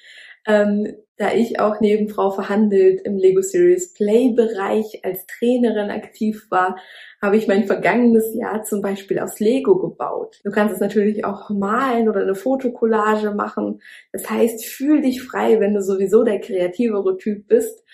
Ähm, 0.47 0.97
da 1.17 1.33
ich 1.33 1.61
auch 1.61 1.81
neben 1.81 2.09
Frau 2.09 2.31
verhandelt 2.31 3.03
im 3.05 3.17
Lego 3.17 3.43
Series 3.43 3.95
Play 3.95 4.33
Bereich 4.35 5.01
als 5.05 5.25
Trainerin 5.27 5.91
aktiv 5.91 6.47
war, 6.51 6.77
habe 7.21 7.37
ich 7.37 7.47
mein 7.47 7.65
vergangenes 7.65 8.35
Jahr 8.35 8.65
zum 8.65 8.83
Beispiel 8.83 9.21
aus 9.21 9.39
Lego 9.39 9.79
gebaut. 9.79 10.41
Du 10.43 10.51
kannst 10.51 10.75
es 10.75 10.81
natürlich 10.81 11.25
auch 11.25 11.51
malen 11.51 12.09
oder 12.09 12.23
eine 12.23 12.35
Fotokollage 12.35 13.31
machen. 13.31 13.81
Das 14.11 14.29
heißt, 14.29 14.65
fühl 14.65 15.03
dich 15.03 15.23
frei, 15.23 15.61
wenn 15.61 15.75
du 15.75 15.83
sowieso 15.83 16.25
der 16.25 16.41
kreativere 16.41 17.17
Typ 17.19 17.47
bist, 17.47 17.85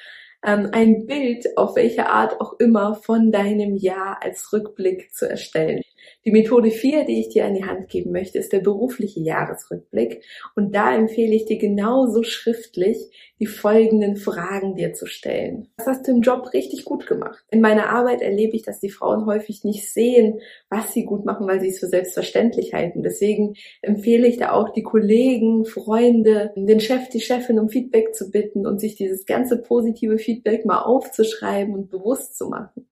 ähm, 0.43 0.71
ein 0.73 1.07
Bild 1.07 1.59
auf 1.59 1.77
welche 1.77 2.07
Art 2.07 2.41
auch 2.41 2.55
immer 2.59 2.95
von 2.95 3.31
deinem 3.33 3.77
Jahr 3.77 4.23
als 4.23 4.53
Rückblick 4.53 5.13
zu 5.13 5.29
erstellen. 5.29 5.83
Die 6.25 6.31
Methode 6.31 6.71
4, 6.71 7.05
die 7.05 7.21
ich 7.21 7.29
dir 7.29 7.45
an 7.47 7.55
die 7.55 7.65
Hand 7.65 7.89
geben 7.89 8.13
möchte, 8.13 8.39
ist 8.39 8.53
der 8.53 8.61
berufliche 8.61 9.21
Jahresrückblick. 9.21 10.23
Und 10.55 10.75
da 10.75 10.95
empfehle 10.95 11.35
ich 11.35 11.45
dir 11.45 11.59
genauso 11.59 12.23
schriftlich 12.23 12.99
die 13.41 13.47
folgenden 13.47 14.17
Fragen 14.17 14.75
dir 14.75 14.95
zu 14.95 15.07
stellen. 15.07 15.69
Was 15.77 15.87
hast 15.87 16.09
du 16.09 16.13
im 16.13 16.23
Job 16.23 16.53
richtig 16.53 16.85
gut 16.85 17.07
gemacht? 17.07 17.45
In 17.51 17.61
meiner 17.61 17.91
Arbeit 17.91 18.21
erlebe 18.21 18.57
ich, 18.57 18.63
dass 18.63 18.81
die 18.81 18.91
Frauen 18.91 19.27
häufig 19.27 19.63
nicht 19.63 19.91
sehen, 19.93 20.41
was 20.69 20.93
sie 20.93 21.05
gut 21.05 21.25
machen, 21.25 21.47
weil 21.47 21.61
sie 21.61 21.69
es 21.69 21.79
für 21.79 21.87
selbstverständlich 21.87 22.75
halten. 22.75 23.03
Deswegen 23.03 23.55
empfehle 23.81 24.27
ich 24.27 24.39
da 24.39 24.53
auch 24.53 24.71
die 24.71 24.83
Kollegen, 24.83 25.65
Freunde, 25.65 26.53
den 26.57 26.81
Chef, 26.81 27.09
die 27.11 27.21
Chefin 27.21 27.59
um 27.59 27.69
Feedback 27.69 28.15
zu 28.15 28.31
bitten 28.31 28.67
und 28.67 28.81
sich 28.81 28.97
dieses 28.97 29.25
ganze 29.25 29.59
positive 29.59 30.19
Feedback 30.19 30.65
mal 30.65 30.83
aufzuschreiben 30.83 31.75
und 31.75 31.91
bewusst 31.91 32.37
zu 32.37 32.49
machen. 32.49 32.89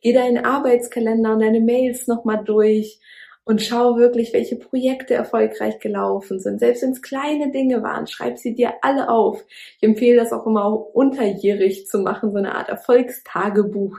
Geh 0.00 0.14
deinen 0.14 0.38
Arbeitskalender 0.38 1.34
und 1.34 1.40
deine 1.40 1.60
Mails 1.60 2.06
nochmal 2.06 2.42
durch 2.44 2.59
und 3.44 3.62
schau 3.62 3.96
wirklich, 3.96 4.32
welche 4.32 4.56
Projekte 4.56 5.14
erfolgreich 5.14 5.78
gelaufen 5.80 6.38
sind. 6.38 6.60
Selbst 6.60 6.82
wenn 6.82 6.92
es 6.92 7.02
kleine 7.02 7.50
Dinge 7.50 7.82
waren, 7.82 8.06
schreib 8.06 8.38
sie 8.38 8.54
dir 8.54 8.74
alle 8.82 9.08
auf. 9.08 9.44
Ich 9.80 9.82
empfehle 9.82 10.16
das 10.16 10.32
auch 10.32 10.46
immer 10.46 10.64
auch 10.64 10.90
unterjährig 10.92 11.86
zu 11.86 11.98
machen, 11.98 12.30
so 12.30 12.38
eine 12.38 12.54
Art 12.54 12.68
Erfolgstagebuch 12.68 13.98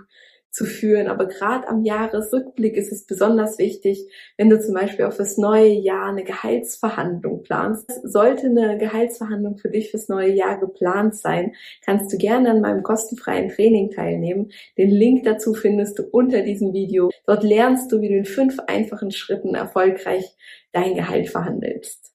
zu 0.51 0.65
führen. 0.65 1.07
Aber 1.07 1.27
gerade 1.27 1.67
am 1.67 1.83
Jahresrückblick 1.83 2.75
ist 2.75 2.91
es 2.91 3.05
besonders 3.05 3.57
wichtig, 3.57 4.05
wenn 4.37 4.49
du 4.49 4.59
zum 4.59 4.73
Beispiel 4.73 5.05
auch 5.05 5.13
fürs 5.13 5.37
neue 5.37 5.69
Jahr 5.69 6.09
eine 6.09 6.23
Gehaltsverhandlung 6.23 7.43
planst. 7.43 7.89
Sollte 8.03 8.47
eine 8.47 8.77
Gehaltsverhandlung 8.77 9.57
für 9.57 9.69
dich 9.69 9.91
fürs 9.91 10.09
neue 10.09 10.31
Jahr 10.31 10.59
geplant 10.59 11.15
sein, 11.15 11.53
kannst 11.85 12.11
du 12.13 12.17
gerne 12.17 12.51
an 12.51 12.61
meinem 12.61 12.83
kostenfreien 12.83 13.49
Training 13.49 13.91
teilnehmen. 13.91 14.51
Den 14.77 14.89
Link 14.89 15.23
dazu 15.23 15.53
findest 15.53 15.97
du 15.97 16.03
unter 16.03 16.41
diesem 16.41 16.73
Video. 16.73 17.09
Dort 17.25 17.43
lernst 17.43 17.91
du, 17.91 18.01
wie 18.01 18.09
du 18.09 18.15
in 18.15 18.25
fünf 18.25 18.59
einfachen 18.67 19.11
Schritten 19.11 19.55
erfolgreich 19.55 20.35
dein 20.73 20.95
Gehalt 20.95 21.29
verhandelst. 21.29 22.11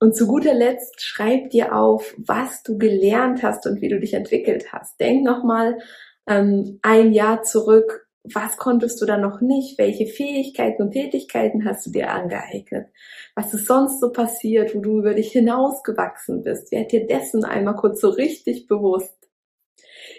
Und 0.00 0.14
zu 0.14 0.28
guter 0.28 0.54
Letzt 0.54 1.02
schreib 1.02 1.50
dir 1.50 1.74
auf, 1.74 2.14
was 2.18 2.62
du 2.62 2.78
gelernt 2.78 3.42
hast 3.42 3.66
und 3.66 3.80
wie 3.80 3.88
du 3.88 3.98
dich 3.98 4.14
entwickelt 4.14 4.72
hast. 4.72 5.00
Denk 5.00 5.24
nochmal 5.24 5.78
ähm, 6.28 6.78
ein 6.82 7.12
Jahr 7.12 7.42
zurück, 7.42 8.08
was 8.34 8.56
konntest 8.56 9.00
du 9.00 9.06
da 9.06 9.16
noch 9.16 9.40
nicht? 9.40 9.78
Welche 9.78 10.06
Fähigkeiten 10.06 10.82
und 10.82 10.92
Tätigkeiten 10.92 11.64
hast 11.64 11.86
du 11.86 11.90
dir 11.90 12.10
angeeignet? 12.10 12.88
Was 13.34 13.54
ist 13.54 13.66
sonst 13.66 14.00
so 14.00 14.12
passiert, 14.12 14.74
wo 14.74 14.80
du 14.80 14.98
über 14.98 15.14
dich 15.14 15.32
hinausgewachsen 15.32 16.42
bist? 16.42 16.70
Werd 16.72 16.92
dir 16.92 17.06
dessen 17.06 17.44
einmal 17.44 17.76
kurz 17.76 18.00
so 18.00 18.10
richtig 18.10 18.66
bewusst. 18.66 19.16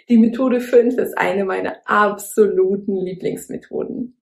Die 0.08 0.18
Methode 0.18 0.60
5 0.60 0.98
ist 0.98 1.16
eine 1.16 1.44
meiner 1.44 1.76
absoluten 1.84 2.96
Lieblingsmethoden. 2.96 4.19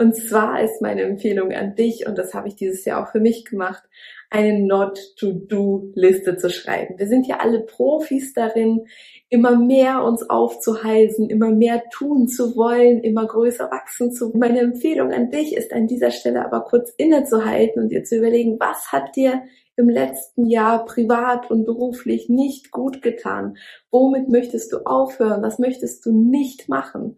Und 0.00 0.14
zwar 0.14 0.62
ist 0.62 0.80
meine 0.80 1.02
Empfehlung 1.02 1.52
an 1.52 1.74
dich, 1.74 2.06
und 2.06 2.16
das 2.16 2.32
habe 2.32 2.46
ich 2.46 2.54
dieses 2.54 2.84
Jahr 2.84 3.02
auch 3.02 3.10
für 3.10 3.18
mich 3.18 3.44
gemacht, 3.44 3.82
eine 4.30 4.60
Not-to-Do-Liste 4.60 6.36
zu 6.36 6.50
schreiben. 6.50 6.98
Wir 6.98 7.08
sind 7.08 7.26
ja 7.26 7.38
alle 7.38 7.60
Profis 7.60 8.32
darin, 8.32 8.86
immer 9.28 9.58
mehr 9.58 10.04
uns 10.04 10.28
aufzuhalsen, 10.30 11.28
immer 11.28 11.50
mehr 11.50 11.82
tun 11.90 12.28
zu 12.28 12.54
wollen, 12.54 13.00
immer 13.00 13.26
größer 13.26 13.72
wachsen 13.72 14.12
zu. 14.12 14.32
Meine 14.36 14.60
Empfehlung 14.60 15.12
an 15.12 15.30
dich 15.30 15.56
ist 15.56 15.72
an 15.72 15.88
dieser 15.88 16.12
Stelle 16.12 16.44
aber 16.44 16.60
kurz 16.60 16.90
innezuhalten 16.96 17.82
und 17.82 17.88
dir 17.88 18.04
zu 18.04 18.18
überlegen, 18.18 18.60
was 18.60 18.92
hat 18.92 19.16
dir 19.16 19.42
im 19.76 19.88
letzten 19.88 20.46
Jahr 20.46 20.84
privat 20.84 21.50
und 21.50 21.64
beruflich 21.64 22.28
nicht 22.28 22.70
gut 22.70 23.02
getan? 23.02 23.56
Womit 23.90 24.28
möchtest 24.28 24.72
du 24.72 24.78
aufhören? 24.84 25.42
Was 25.42 25.58
möchtest 25.58 26.04
du 26.06 26.12
nicht 26.12 26.68
machen? 26.68 27.16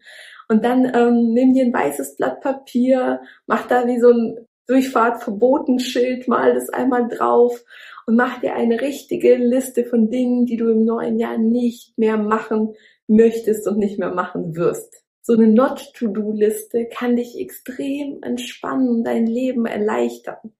Und 0.50 0.64
dann 0.64 0.84
ähm, 0.96 1.32
nimm 1.32 1.54
dir 1.54 1.64
ein 1.64 1.72
weißes 1.72 2.16
Blatt 2.16 2.40
Papier, 2.40 3.20
mach 3.46 3.68
da 3.68 3.86
wie 3.86 4.00
so 4.00 4.08
ein 4.10 4.48
Durchfahrt 4.66 5.22
verboten 5.22 5.78
Schild, 5.78 6.26
mal 6.26 6.54
das 6.54 6.70
einmal 6.70 7.06
drauf 7.06 7.62
und 8.06 8.16
mach 8.16 8.40
dir 8.40 8.56
eine 8.56 8.80
richtige 8.80 9.36
Liste 9.36 9.84
von 9.84 10.10
Dingen, 10.10 10.46
die 10.46 10.56
du 10.56 10.68
im 10.70 10.84
neuen 10.84 11.20
Jahr 11.20 11.38
nicht 11.38 11.96
mehr 11.96 12.16
machen 12.16 12.74
möchtest 13.06 13.68
und 13.68 13.78
nicht 13.78 14.00
mehr 14.00 14.12
machen 14.12 14.56
wirst. 14.56 15.04
So 15.22 15.34
eine 15.34 15.46
Not-to-Do-Liste 15.46 16.86
kann 16.86 17.14
dich 17.14 17.38
extrem 17.38 18.20
entspannen 18.24 18.88
und 18.88 19.04
dein 19.04 19.28
Leben 19.28 19.66
erleichtern. 19.66 20.52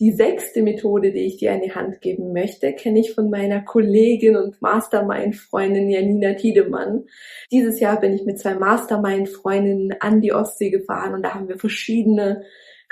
Die 0.00 0.10
sechste 0.10 0.62
Methode, 0.62 1.12
die 1.12 1.24
ich 1.26 1.36
dir 1.36 1.52
an 1.52 1.62
die 1.62 1.72
Hand 1.72 2.00
geben 2.00 2.32
möchte, 2.32 2.72
kenne 2.72 2.98
ich 2.98 3.14
von 3.14 3.30
meiner 3.30 3.62
Kollegin 3.62 4.36
und 4.36 4.60
Mastermind-Freundin 4.60 5.88
Janina 5.88 6.34
Tiedemann. 6.34 7.04
Dieses 7.52 7.78
Jahr 7.78 8.00
bin 8.00 8.12
ich 8.12 8.24
mit 8.24 8.40
zwei 8.40 8.56
Mastermind-Freundinnen 8.56 9.94
an 10.00 10.20
die 10.20 10.32
Ostsee 10.32 10.70
gefahren 10.70 11.14
und 11.14 11.22
da 11.22 11.34
haben 11.34 11.46
wir 11.46 11.58
verschiedene 11.58 12.42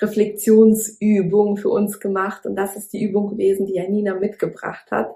Reflexionsübung 0.01 1.57
für 1.57 1.71
uns 1.71 1.99
gemacht 1.99 2.47
und 2.47 2.55
das 2.55 2.77
ist 2.77 2.93
die 2.93 3.03
Übung 3.03 3.31
gewesen, 3.31 3.67
die 3.67 3.75
Janina 3.75 4.15
mitgebracht 4.15 4.93
hat. 4.93 5.13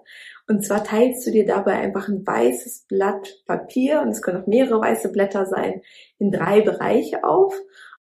Und 0.49 0.65
zwar 0.65 0.83
teilst 0.83 1.25
du 1.25 1.31
dir 1.31 1.47
dabei 1.47 1.75
einfach 1.75 2.09
ein 2.09 2.27
weißes 2.27 2.87
Blatt 2.89 3.43
Papier 3.47 4.01
und 4.01 4.09
es 4.09 4.23
können 4.23 4.43
auch 4.43 4.47
mehrere 4.49 4.81
weiße 4.81 5.13
Blätter 5.13 5.47
sein, 5.47 5.83
in 6.19 6.33
drei 6.33 6.63
Bereiche 6.63 7.23
auf. 7.23 7.55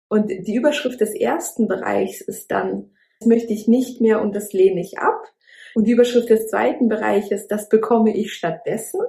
Und 0.08 0.30
die 0.30 0.56
Überschrift 0.56 1.02
des 1.02 1.14
ersten 1.14 1.68
Bereichs 1.68 2.22
ist 2.22 2.52
dann, 2.52 2.92
das 3.20 3.28
möchte 3.28 3.54
ich 3.54 3.68
nicht 3.68 4.02
mehr 4.02 4.22
und 4.22 4.36
das 4.36 4.54
lehne 4.54 4.82
ich 4.82 4.98
ab. 4.98 5.32
Und 5.74 5.88
die 5.88 5.92
Überschrift 5.92 6.30
des 6.30 6.48
zweiten 6.48 6.88
Bereiches, 6.88 7.48
das 7.48 7.70
bekomme 7.70 8.16
ich 8.16 8.34
stattdessen. 8.34 9.02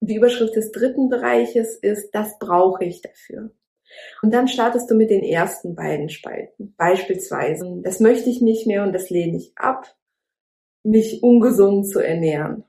Und 0.00 0.10
die 0.10 0.16
Überschrift 0.16 0.56
des 0.56 0.72
dritten 0.72 1.08
Bereiches 1.08 1.76
ist, 1.76 2.10
das 2.14 2.38
brauche 2.38 2.84
ich 2.84 3.02
dafür. 3.02 3.50
Und 4.22 4.32
dann 4.32 4.48
startest 4.48 4.90
du 4.90 4.94
mit 4.94 5.10
den 5.10 5.22
ersten 5.22 5.74
beiden 5.74 6.08
Spalten. 6.08 6.74
Beispielsweise, 6.76 7.80
das 7.82 8.00
möchte 8.00 8.30
ich 8.30 8.40
nicht 8.40 8.66
mehr 8.66 8.82
und 8.82 8.92
das 8.92 9.10
lehne 9.10 9.36
ich 9.36 9.52
ab, 9.56 9.94
mich 10.82 11.22
ungesund 11.22 11.88
zu 11.88 12.00
ernähren. 12.00 12.64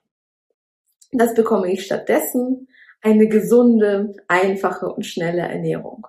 Das 1.11 1.33
bekomme 1.33 1.71
ich 1.71 1.85
stattdessen 1.85 2.67
eine 3.01 3.27
gesunde, 3.27 4.15
einfache 4.27 4.87
und 4.87 5.05
schnelle 5.05 5.41
Ernährung. 5.41 6.07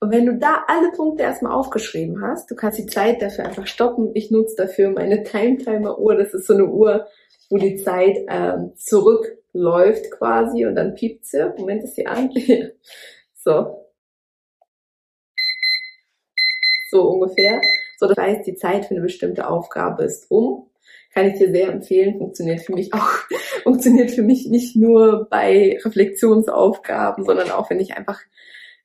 Und 0.00 0.12
wenn 0.12 0.26
du 0.26 0.38
da 0.38 0.64
alle 0.66 0.90
Punkte 0.92 1.22
erstmal 1.22 1.52
aufgeschrieben 1.52 2.22
hast, 2.22 2.50
du 2.50 2.54
kannst 2.54 2.78
die 2.78 2.86
Zeit 2.86 3.22
dafür 3.22 3.44
einfach 3.44 3.66
stoppen. 3.66 4.10
Ich 4.14 4.30
nutze 4.30 4.56
dafür 4.56 4.90
meine 4.90 5.22
Time 5.22 5.58
Timer 5.58 5.98
Uhr. 5.98 6.16
Das 6.16 6.34
ist 6.34 6.46
so 6.46 6.54
eine 6.54 6.66
Uhr, 6.66 7.06
wo 7.50 7.56
die 7.56 7.76
Zeit 7.76 8.18
ähm, 8.28 8.72
zurückläuft 8.76 10.10
quasi 10.10 10.66
und 10.66 10.74
dann 10.74 10.94
piept 10.94 11.26
sie. 11.26 11.52
Moment, 11.56 11.84
ist 11.84 11.96
sie 11.96 12.06
an? 12.06 12.30
so, 13.34 13.86
so 16.90 17.02
ungefähr. 17.08 17.60
So, 17.98 18.06
das 18.06 18.16
heißt, 18.16 18.46
die 18.46 18.56
Zeit 18.56 18.86
für 18.86 18.94
eine 18.94 19.02
bestimmte 19.02 19.48
Aufgabe 19.48 20.04
ist 20.04 20.30
um. 20.30 20.70
Kann 21.14 21.28
ich 21.28 21.38
dir 21.38 21.50
sehr 21.50 21.68
empfehlen, 21.68 22.18
funktioniert 22.18 22.60
für 22.60 22.74
mich 22.74 22.92
auch, 22.92 23.08
funktioniert 23.62 24.10
für 24.10 24.22
mich 24.22 24.46
nicht 24.48 24.76
nur 24.76 25.26
bei 25.30 25.78
Reflexionsaufgaben, 25.82 27.24
sondern 27.24 27.50
auch, 27.50 27.70
wenn 27.70 27.80
ich 27.80 27.96
einfach 27.96 28.20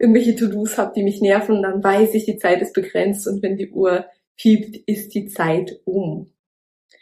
irgendwelche 0.02 0.36
To-Dos 0.36 0.78
habe, 0.78 0.94
die 0.96 1.04
mich 1.04 1.22
nerven, 1.22 1.62
dann 1.62 1.84
weiß 1.84 2.16
ich, 2.16 2.26
die 2.26 2.38
Zeit 2.38 2.62
ist 2.62 2.74
begrenzt 2.74 3.28
und 3.28 3.44
wenn 3.44 3.56
die 3.56 3.72
Uhr 3.72 4.06
piept, 4.36 4.76
ist 4.88 5.14
die 5.14 5.28
Zeit 5.28 5.80
um. 5.86 6.32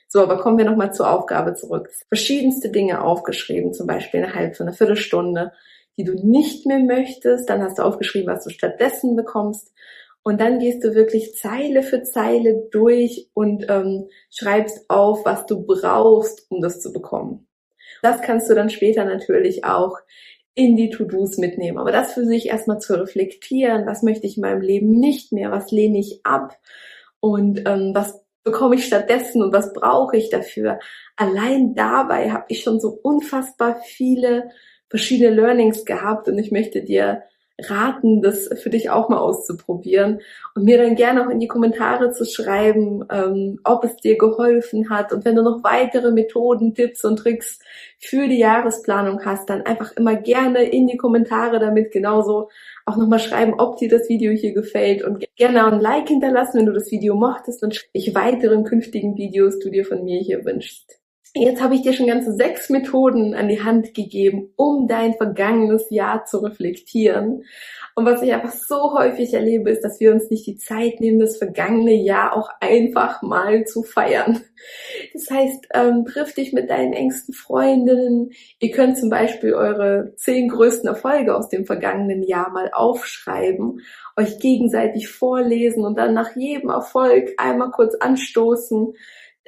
So, 0.08 0.22
aber 0.22 0.38
kommen 0.38 0.58
wir 0.58 0.65
nochmal 0.65 0.94
zur 0.94 1.10
Aufgabe 1.10 1.53
zurück. 1.53 1.89
Verschiedenste 2.08 2.70
Dinge 2.70 3.03
aufgeschrieben, 3.03 3.74
zum 3.74 3.88
Beispiel 3.88 4.22
innerhalb 4.22 4.58
von 4.58 4.68
einer 4.68 4.75
Viertelstunde, 4.75 5.53
die 5.98 6.03
du 6.03 6.13
nicht 6.13 6.65
mehr 6.65 6.79
möchtest. 6.79 7.50
Dann 7.50 7.62
hast 7.62 7.77
du 7.77 7.84
aufgeschrieben, 7.84 8.34
was 8.34 8.44
du 8.44 8.50
stattdessen 8.50 9.15
bekommst. 9.15 9.72
Und 10.24 10.41
dann 10.41 10.60
gehst 10.60 10.84
du 10.84 10.96
wirklich 10.96 11.36
Zeile 11.36 11.84
für 11.84 12.03
Zeile 12.03 12.68
durch 12.72 13.29
und 13.34 13.68
ähm, 13.70 14.10
schreibst 14.32 14.89
auf, 14.89 15.25
was 15.25 15.46
du 15.46 15.65
brauchst, 15.65 16.48
um 16.50 16.60
das 16.60 16.82
zu 16.82 16.91
bekommen. 16.91 17.48
Das 18.01 18.22
kannst 18.22 18.50
du 18.50 18.56
dann 18.56 18.70
später 18.70 19.06
natürlich 19.06 19.63
auch 19.63 19.98
in 20.56 20.75
die 20.75 20.89
To-Dos 20.89 21.38
mitnehmen. 21.38 21.77
Aber 21.77 21.91
das 21.91 22.13
für 22.13 22.25
sich 22.25 22.48
erstmal 22.48 22.79
zu 22.79 23.00
reflektieren, 23.00 23.86
was 23.86 24.03
möchte 24.03 24.27
ich 24.27 24.38
in 24.38 24.41
meinem 24.41 24.62
Leben 24.62 24.91
nicht 24.91 25.32
mehr, 25.32 25.51
was 25.51 25.72
lehne 25.72 26.00
ich 26.00 26.22
ab 26.24 26.58
und 27.20 27.63
ähm, 27.65 27.91
was 27.94 28.22
bekomme 28.44 28.75
ich 28.75 28.86
stattdessen 28.86 29.41
und 29.41 29.53
was 29.53 29.74
brauche 29.74 30.18
ich 30.18 30.29
dafür. 30.29 30.79
Allein 31.15 31.75
dabei 31.75 32.32
habe 32.32 32.46
ich 32.48 32.63
schon 32.63 32.79
so 32.79 32.89
unfassbar 32.89 33.79
viele 33.86 34.50
verschiedene 34.89 35.36
Learnings 35.36 35.86
gehabt 35.86 36.27
und 36.27 36.38
ich 36.39 36.51
möchte 36.51 36.84
dir 36.84 37.24
raten, 37.68 38.22
das 38.22 38.50
für 38.62 38.70
dich 38.70 38.89
auch 38.89 39.10
mal 39.10 39.18
auszuprobieren 39.18 40.22
und 40.56 40.63
mir 40.63 40.78
dann 40.78 40.96
gerne 40.96 41.25
auch 41.25 41.30
in 41.30 41.39
die 41.39 41.48
Kommentare 41.48 42.12
zu 42.12 42.25
schreiben, 42.25 43.06
ähm, 43.12 43.60
ob 43.63 43.84
es 43.84 43.96
dir 43.98 44.18
geholfen 44.18 44.89
hat. 44.89 45.12
Und 45.13 45.25
wenn 45.25 45.36
du 45.36 45.44
noch 45.44 45.63
weitere 45.63 46.12
Methoden, 46.12 46.74
Tipps 46.74 47.04
und 47.04 47.18
Tricks 47.18 47.60
für 47.98 48.28
die 48.28 48.39
Jahresplanung 48.39 49.25
hast, 49.25 49.50
dann 49.50 49.63
einfach 49.63 49.92
immer 49.98 50.16
gerne 50.16 50.63
in 50.63 50.88
die 50.88 50.98
Kommentare 50.98 51.60
damit 51.60 51.92
genauso 51.92 52.50
auch 52.86 52.98
nochmal 52.98 53.20
schreiben, 53.20 53.56
ob 53.58 53.78
dir 53.78 53.89
das 53.89 54.10
Video 54.10 54.32
hier 54.32 54.54
gefällt 54.54 55.04
und 55.04 55.25
gerne 55.36 55.66
ein 55.66 55.80
Like 55.80 56.08
hinterlassen, 56.08 56.60
wenn 56.60 56.66
du 56.66 56.74
das 56.74 56.92
Video 56.92 57.16
mochtest 57.16 57.63
und 57.63 57.88
welche 57.94 58.16
weiteren 58.16 58.63
künftigen 58.63 59.16
Videos 59.16 59.60
du 59.60 59.70
dir 59.70 59.86
von 59.86 60.04
mir 60.04 60.20
hier 60.20 60.44
wünschst. 60.46 60.99
Jetzt 61.36 61.62
habe 61.62 61.75
ich 61.75 61.83
dir 61.83 61.93
schon 61.93 62.07
ganze 62.07 62.33
sechs 62.33 62.71
Methoden 62.71 63.36
an 63.36 63.50
die 63.50 63.62
Hand 63.62 63.93
gegeben, 63.93 64.51
um 64.55 64.88
dein 64.88 65.13
vergangenes 65.13 65.86
Jahr 65.91 66.25
zu 66.25 66.39
reflektieren. 66.39 67.43
Und 67.93 68.05
was 68.05 68.24
ich 68.24 68.33
einfach 68.33 68.51
so 68.51 68.98
häufig 68.98 69.33
erlebe, 69.33 69.69
ist, 69.69 69.83
dass 69.83 70.00
wir 70.00 70.12
uns 70.12 70.31
nicht 70.31 70.48
die 70.48 70.57
Zeit 70.57 71.00
nehmen, 71.00 71.19
das 71.19 71.38
vergangene 71.38 71.93
Jahr 71.93 72.36
auch 72.36 72.50
einfach 72.62 73.21
mal 73.21 73.65
zu 73.65 73.83
feiern. 73.83 74.41
Das 75.13 75.29
heißt, 75.29 75.67
ähm, 75.74 76.05
triff 76.05 76.33
dich 76.33 76.51
mit 76.51 76.69
deinen 76.69 76.93
engsten 76.93 77.33
Freundinnen. 77.33 78.31
Ihr 78.59 78.71
könnt 78.71 78.98
zum 78.98 79.09
Beispiel 79.09 79.53
eure 79.53 80.13
zehn 80.17 80.50
größten 80.50 80.89
Erfolge 80.89 81.36
aus 81.36 81.48
dem 81.48 81.65
vergangenen 81.65 82.24
Jahr 82.24 82.50
mal 82.50 82.71
aufschreiben, 82.74 83.81
euch 84.17 84.39
gegenseitig 84.39 85.07
vorlesen 85.07 85.86
und 85.86 85.98
dann 85.98 86.13
nach 86.13 86.36
jedem 86.36 86.71
Erfolg 86.71 87.29
einmal 87.38 87.71
kurz 87.71 87.95
anstoßen 87.95 88.95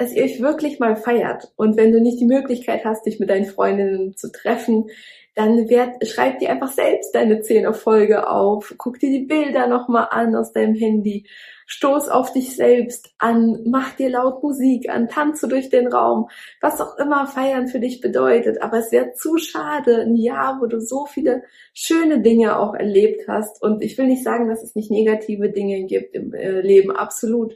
dass 0.02 0.14
ihr 0.14 0.24
euch 0.24 0.42
wirklich 0.42 0.80
mal 0.80 0.96
feiert. 0.96 1.52
Und 1.58 1.78
wenn 1.78 1.92
du 1.92 2.02
nicht 2.02 2.20
die 2.20 2.26
Möglichkeit 2.26 2.86
hast, 2.86 3.06
dich 3.06 3.20
mit 3.20 3.30
deinen 3.30 3.46
Freundinnen 3.46 4.18
zu 4.18 4.32
treffen, 4.32 4.90
dann 5.36 5.70
werd, 5.70 6.06
schreib 6.08 6.40
dir 6.40 6.50
einfach 6.50 6.72
selbst 6.72 7.14
deine 7.14 7.42
zehn 7.42 7.66
Erfolge 7.66 8.28
auf, 8.28 8.74
guck 8.78 9.00
dir 9.00 9.12
die 9.12 9.26
Bilder 9.28 9.68
nochmal 9.68 10.08
an 10.10 10.36
aus 10.36 10.54
deinem 10.54 10.74
Handy, 10.74 11.28
stoß 11.68 12.10
auf 12.10 12.34
dich 12.34 12.56
selbst 12.56 13.14
an, 13.20 13.62
mach 13.66 13.94
dir 13.94 14.10
laut 14.10 14.42
Musik 14.42 14.90
an, 14.90 15.08
tanze 15.08 15.48
durch 15.48 15.70
den 15.70 15.86
Raum, 15.88 16.30
was 16.60 16.82
auch 16.82 16.98
immer 16.98 17.28
feiern 17.28 17.68
für 17.68 17.80
dich 17.80 18.02
bedeutet. 18.02 18.62
Aber 18.62 18.80
es 18.80 18.92
wäre 18.92 19.14
zu 19.14 19.38
schade, 19.38 20.02
ein 20.02 20.16
Jahr, 20.16 20.58
wo 20.60 20.66
du 20.66 20.82
so 20.82 21.06
viele 21.06 21.44
schöne 21.76 22.22
Dinge 22.22 22.58
auch 22.58 22.74
erlebt 22.74 23.28
hast. 23.28 23.62
Und 23.62 23.84
ich 23.84 23.98
will 24.00 24.08
nicht 24.08 24.24
sagen, 24.24 24.50
dass 24.50 24.64
es 24.64 24.76
nicht 24.76 24.90
negative 24.90 25.50
Dinge 25.50 25.84
gibt 25.84 26.16
im 26.16 26.34
äh, 26.34 26.60
Leben, 26.60 26.90
absolut. 26.90 27.56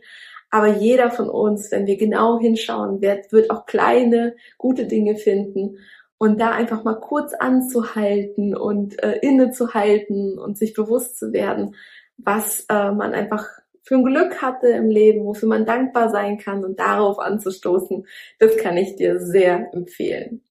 Aber 0.55 0.67
jeder 0.67 1.11
von 1.11 1.27
uns, 1.27 1.69
wenn 1.73 1.85
wir 1.85 1.97
genau 1.97 2.39
hinschauen, 2.39 3.01
wird, 3.01 3.33
wird 3.33 3.51
auch 3.51 3.65
kleine, 3.65 4.37
gute 4.57 4.85
Dinge 4.85 5.17
finden. 5.17 5.79
Und 6.17 6.39
da 6.39 6.51
einfach 6.51 6.85
mal 6.85 6.97
kurz 6.97 7.33
anzuhalten 7.33 8.55
und 8.55 9.03
äh, 9.03 9.19
innezuhalten 9.21 10.39
und 10.39 10.57
sich 10.57 10.73
bewusst 10.73 11.19
zu 11.19 11.33
werden, 11.33 11.75
was 12.15 12.65
äh, 12.69 12.91
man 12.91 13.13
einfach 13.13 13.45
für 13.83 13.95
ein 13.95 14.05
Glück 14.05 14.41
hatte 14.41 14.69
im 14.69 14.89
Leben, 14.89 15.25
wofür 15.25 15.49
man 15.49 15.65
dankbar 15.65 16.09
sein 16.09 16.37
kann 16.37 16.63
und 16.63 16.79
darauf 16.79 17.19
anzustoßen, 17.19 18.07
das 18.39 18.55
kann 18.55 18.77
ich 18.77 18.95
dir 18.95 19.19
sehr 19.19 19.73
empfehlen. 19.73 20.41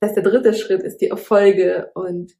Das 0.00 0.10
heißt, 0.10 0.16
der 0.18 0.24
dritte 0.24 0.52
Schritt 0.52 0.82
ist 0.82 0.98
die 0.98 1.08
Erfolge 1.08 1.92
und 1.94 2.36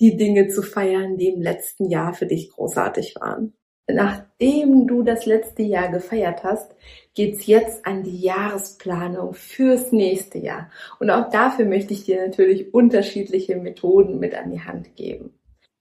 die 0.00 0.16
Dinge 0.16 0.48
zu 0.48 0.62
feiern, 0.62 1.18
die 1.18 1.28
im 1.28 1.42
letzten 1.42 1.90
Jahr 1.90 2.14
für 2.14 2.24
dich 2.24 2.50
großartig 2.50 3.16
waren. 3.20 3.52
Nachdem 3.88 4.88
du 4.88 5.02
das 5.02 5.26
letzte 5.26 5.62
Jahr 5.62 5.88
gefeiert 5.90 6.42
hast, 6.42 6.74
geht's 7.14 7.46
jetzt 7.46 7.86
an 7.86 8.02
die 8.02 8.20
Jahresplanung 8.20 9.34
fürs 9.34 9.92
nächste 9.92 10.38
Jahr. 10.38 10.70
Und 10.98 11.10
auch 11.10 11.30
dafür 11.30 11.66
möchte 11.66 11.94
ich 11.94 12.04
dir 12.04 12.26
natürlich 12.26 12.74
unterschiedliche 12.74 13.56
Methoden 13.56 14.18
mit 14.18 14.34
an 14.34 14.50
die 14.50 14.60
Hand 14.60 14.96
geben. 14.96 15.32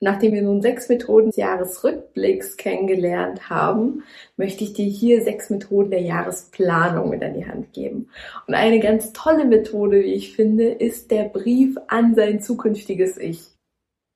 Nachdem 0.02 0.34
wir 0.34 0.44
nun 0.44 0.62
sechs 0.62 0.88
Methoden 0.88 1.28
des 1.28 1.38
Jahresrückblicks 1.38 2.58
kennengelernt 2.58 3.50
haben, 3.50 4.04
möchte 4.38 4.64
ich 4.64 4.74
dir 4.74 4.86
hier 4.86 5.24
sechs 5.24 5.50
Methoden 5.50 5.90
der 5.90 6.02
Jahresplanung 6.02 7.10
mit 7.10 7.24
an 7.24 7.34
die 7.34 7.48
Hand 7.48 7.74
geben. 7.74 8.10
Und 8.46 8.54
eine 8.54 8.80
ganz 8.80 9.14
tolle 9.14 9.46
Methode, 9.46 10.04
wie 10.04 10.14
ich 10.14 10.36
finde, 10.36 10.68
ist 10.68 11.10
der 11.10 11.24
Brief 11.24 11.78
an 11.88 12.14
sein 12.14 12.40
zukünftiges 12.40 13.18
Ich. 13.18 13.55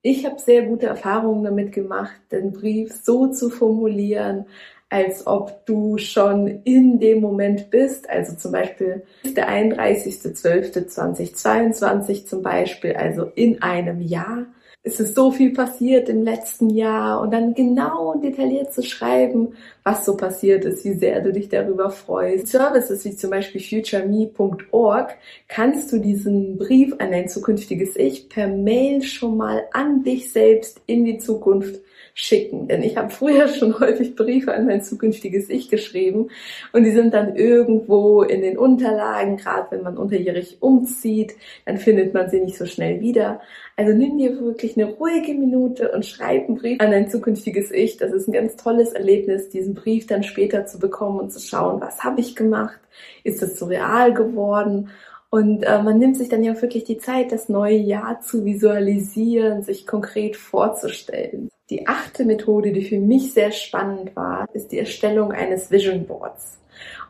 Ich 0.01 0.25
habe 0.25 0.39
sehr 0.39 0.63
gute 0.63 0.85
Erfahrungen 0.85 1.43
damit 1.43 1.73
gemacht, 1.73 2.21
den 2.31 2.53
Brief 2.53 2.93
so 2.93 3.27
zu 3.27 3.49
formulieren, 3.49 4.45
als 4.89 5.27
ob 5.27 5.65
du 5.65 5.97
schon 5.97 6.61
in 6.63 6.99
dem 6.99 7.19
Moment 7.19 7.69
bist. 7.69 8.09
Also 8.09 8.35
zum 8.35 8.53
Beispiel 8.53 9.03
der 9.23 9.49
31.12.2022 9.49 12.25
zum 12.25 12.41
Beispiel, 12.41 12.95
also 12.95 13.25
in 13.35 13.61
einem 13.61 13.99
Jahr 14.01 14.45
es 14.89 14.99
ist 14.99 15.15
so 15.15 15.31
viel 15.31 15.53
passiert 15.53 16.09
im 16.09 16.23
letzten 16.23 16.71
Jahr 16.71 17.21
und 17.21 17.31
dann 17.31 17.53
genau 17.53 18.11
und 18.11 18.23
detailliert 18.23 18.73
zu 18.73 18.81
schreiben, 18.81 19.53
was 19.83 20.03
so 20.03 20.17
passiert 20.17 20.65
ist, 20.65 20.83
wie 20.83 20.93
sehr 20.93 21.21
du 21.21 21.31
dich 21.31 21.47
darüber 21.47 21.91
freust. 21.91 22.47
Services 22.47 23.05
wie 23.05 23.15
zum 23.15 23.29
Beispiel 23.29 23.61
futureme.org 23.61 25.15
kannst 25.47 25.91
du 25.93 25.99
diesen 25.99 26.57
Brief 26.57 26.95
an 26.97 27.11
dein 27.11 27.29
zukünftiges 27.29 27.95
Ich 27.97 28.29
per 28.29 28.47
Mail 28.47 29.03
schon 29.03 29.37
mal 29.37 29.65
an 29.73 30.03
dich 30.03 30.31
selbst 30.31 30.81
in 30.87 31.05
die 31.05 31.19
Zukunft 31.19 31.81
schicken. 32.13 32.67
Denn 32.67 32.83
ich 32.83 32.97
habe 32.97 33.09
früher 33.09 33.47
schon 33.59 33.79
häufig 33.79 34.15
Briefe 34.15 34.53
an 34.53 34.65
mein 34.65 34.81
zukünftiges 34.81 35.49
Ich 35.49 35.69
geschrieben 35.69 36.29
und 36.73 36.83
die 36.83 36.91
sind 36.91 37.13
dann 37.13 37.35
irgendwo 37.35 38.23
in 38.23 38.41
den 38.41 38.57
Unterlagen, 38.57 39.37
gerade 39.37 39.67
wenn 39.71 39.83
man 39.83 39.97
unterjährig 39.97 40.57
umzieht, 40.59 41.35
dann 41.65 41.77
findet 41.77 42.13
man 42.13 42.29
sie 42.29 42.41
nicht 42.41 42.57
so 42.57 42.65
schnell 42.65 42.99
wieder. 42.99 43.41
Also 43.75 43.93
nimm 43.93 44.17
dir 44.17 44.39
wirklich 44.41 44.75
eine 44.79 44.93
ruhige 44.93 45.33
Minute 45.33 45.91
und 45.91 46.05
schreib 46.05 46.47
einen 46.47 46.57
Brief 46.57 46.79
an 46.79 46.91
dein 46.91 47.09
zukünftiges 47.09 47.71
Ich. 47.71 47.97
Das 47.97 48.11
ist 48.11 48.27
ein 48.27 48.33
ganz 48.33 48.55
tolles 48.55 48.93
Erlebnis, 48.93 49.49
diesen 49.49 49.73
Brief 49.73 50.07
dann 50.07 50.23
später 50.23 50.65
zu 50.65 50.79
bekommen 50.79 51.19
und 51.19 51.31
zu 51.31 51.39
schauen, 51.39 51.81
was 51.81 52.03
habe 52.03 52.21
ich 52.21 52.35
gemacht? 52.35 52.79
Ist 53.23 53.43
es 53.43 53.59
so 53.59 53.65
real 53.65 54.13
geworden? 54.13 54.89
Und 55.29 55.63
äh, 55.63 55.83
man 55.83 55.99
nimmt 55.99 56.17
sich 56.17 56.29
dann 56.29 56.43
ja 56.43 56.59
wirklich 56.59 56.85
die 56.85 56.97
Zeit, 56.97 57.31
das 57.31 57.49
neue 57.49 57.77
Jahr 57.77 58.21
zu 58.21 58.45
visualisieren, 58.45 59.61
sich 59.61 59.85
konkret 59.85 60.35
vorzustellen. 60.35 61.49
Die 61.69 61.87
achte 61.87 62.25
Methode, 62.25 62.71
die 62.71 62.83
für 62.83 62.99
mich 62.99 63.33
sehr 63.33 63.51
spannend 63.51 64.15
war, 64.15 64.47
ist 64.53 64.71
die 64.71 64.79
Erstellung 64.79 65.31
eines 65.31 65.69
Vision 65.69 66.05
Boards. 66.05 66.57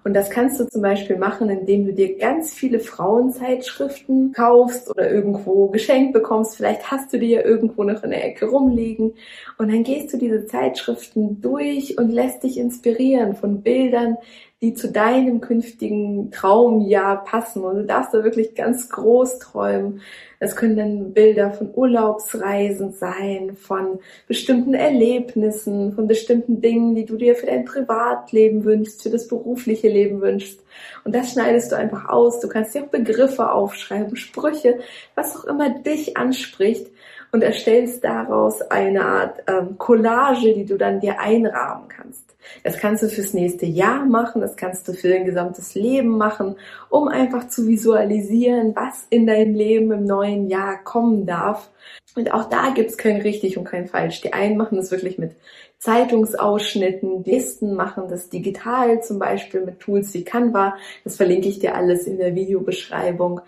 Und 0.04 0.14
das 0.14 0.30
kannst 0.30 0.60
du 0.60 0.66
zum 0.66 0.82
Beispiel 0.82 1.18
machen, 1.18 1.50
indem 1.50 1.86
du 1.86 1.94
dir 1.94 2.18
ganz 2.18 2.54
viele 2.54 2.80
Frauenzeitschriften 2.80 4.32
kaufst 4.32 4.90
oder 4.90 5.12
irgendwo 5.12 5.68
geschenkt 5.68 6.14
bekommst. 6.14 6.56
Vielleicht 6.56 6.90
hast 6.90 7.12
du 7.12 7.20
die 7.20 7.32
ja 7.32 7.42
irgendwo 7.44 7.84
noch 7.84 8.04
in 8.04 8.12
der 8.12 8.26
Ecke 8.26 8.46
rumliegen. 8.46 9.14
Und 9.58 9.72
dann 9.72 9.84
gehst 9.84 10.14
du 10.14 10.18
diese 10.18 10.46
Zeitschriften 10.46 11.42
durch 11.42 11.98
und 11.98 12.10
lässt 12.10 12.44
dich 12.44 12.58
inspirieren 12.58 13.36
von 13.36 13.62
Bildern, 13.62 14.18
die 14.62 14.74
zu 14.74 14.92
deinem 14.92 15.40
künftigen 15.40 16.32
Traumjahr 16.32 17.24
passen. 17.24 17.64
Und 17.64 17.76
du 17.78 17.86
darfst 17.86 18.14
da 18.14 18.24
wirklich 18.24 18.56
ganz 18.56 18.90
groß 18.90 19.40
träumen. 19.40 20.02
Es 20.40 20.56
können 20.56 20.76
dann 20.76 21.14
Bilder 21.14 21.52
von 21.52 21.72
Urlaubsreisen 21.74 22.92
sein, 22.92 23.56
von 23.56 24.00
bestimmten 24.28 24.74
Erlebnissen, 24.74 25.94
von 25.94 26.08
bestimmten 26.08 26.62
Dingen, 26.62 26.96
die 26.96 27.06
du 27.06 27.16
dir 27.16 27.36
für 27.36 27.46
dein 27.46 27.66
Privatleben 27.66 28.64
wünschst, 28.66 29.04
für 29.04 29.10
das 29.10 29.28
berufliche 29.28 29.88
Leben 29.89 30.21
wünschst. 30.21 30.62
Und 31.04 31.15
das 31.15 31.32
schneidest 31.32 31.71
du 31.71 31.75
einfach 31.75 32.10
aus. 32.10 32.39
Du 32.39 32.47
kannst 32.47 32.73
dir 32.73 32.84
auch 32.84 32.88
Begriffe 32.88 33.52
aufschreiben, 33.52 34.15
Sprüche, 34.15 34.80
was 35.15 35.36
auch 35.36 35.45
immer 35.45 35.69
dich 35.69 36.17
anspricht 36.17 36.88
und 37.32 37.43
erstellst 37.43 38.04
daraus 38.04 38.62
eine 38.62 39.06
Art 39.06 39.43
ähm, 39.47 39.78
Collage, 39.78 40.54
die 40.54 40.65
du 40.65 40.78
dann 40.78 40.99
dir 40.99 41.19
einrahmen 41.19 41.88
kannst. 41.88 42.23
Das 42.63 42.78
kannst 42.78 43.04
du 43.04 43.10
fürs 43.10 43.34
nächste 43.34 43.65
Jahr 43.65 44.06
machen, 44.06 44.41
das 44.41 44.56
kannst 44.56 44.88
du 44.88 44.93
für 44.93 45.10
dein 45.10 45.25
gesamtes 45.25 45.75
Leben 45.75 46.17
machen, 46.17 46.56
um 46.89 47.08
einfach 47.08 47.47
zu 47.47 47.67
visualisieren, 47.67 48.75
was 48.75 49.06
in 49.10 49.28
dein 49.28 49.54
Leben 49.54 49.91
im 49.91 50.06
neuen 50.06 50.47
Jahr 50.47 50.84
kommen 50.84 51.25
darf. 51.25 51.69
Und 52.15 52.34
auch 52.34 52.49
da 52.49 52.71
gibt's 52.73 52.97
kein 52.97 53.21
richtig 53.21 53.58
und 53.58 53.65
kein 53.65 53.88
falsch. 53.88 54.21
Die 54.21 54.34
einen 54.34 54.58
machen 54.58 54.78
das 54.78 54.91
wirklich 54.91 55.19
mit 55.19 55.36
Zeitungsausschnitten, 55.80 57.22
nächsten 57.22 57.74
machen 57.74 58.10
das 58.10 58.30
digital, 58.30 59.02
zum 59.02 59.18
Beispiel 59.18 59.62
mit 59.62 59.80
Tools 59.80 60.13
wie 60.13 60.26
Canva. 60.26 60.76
Das 61.06 61.15
verlinke 61.15 61.48
ich 61.48 61.60
dir 61.60 61.76
alles 61.76 62.06
in 62.06 62.18
der 62.18 62.36
Videobeschreibung. 62.36 63.39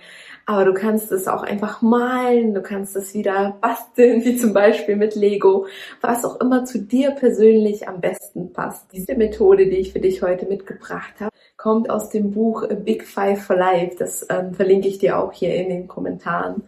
Aber 0.45 0.65
du 0.65 0.73
kannst 0.73 1.11
es 1.11 1.27
auch 1.27 1.43
einfach 1.43 1.81
malen, 1.81 2.53
du 2.53 2.61
kannst 2.61 2.95
es 2.95 3.13
wieder 3.13 3.57
basteln, 3.61 4.23
wie 4.23 4.37
zum 4.37 4.53
Beispiel 4.53 4.95
mit 4.95 5.15
Lego, 5.15 5.67
was 5.99 6.25
auch 6.25 6.39
immer 6.39 6.65
zu 6.65 6.79
dir 6.79 7.11
persönlich 7.11 7.87
am 7.87 8.01
besten 8.01 8.53
passt. 8.53 8.87
Diese 8.93 9.15
Methode, 9.15 9.67
die 9.67 9.77
ich 9.77 9.93
für 9.93 9.99
dich 9.99 10.21
heute 10.21 10.45
mitgebracht 10.45 11.13
habe, 11.19 11.31
kommt 11.57 11.89
aus 11.89 12.09
dem 12.09 12.31
Buch 12.31 12.63
A 12.63 12.73
Big 12.73 13.03
Five 13.03 13.43
for 13.43 13.55
Life. 13.55 13.97
Das 13.99 14.25
ähm, 14.29 14.53
verlinke 14.53 14.87
ich 14.87 14.97
dir 14.97 15.19
auch 15.19 15.31
hier 15.31 15.53
in 15.53 15.69
den 15.69 15.87
Kommentaren. 15.87 16.63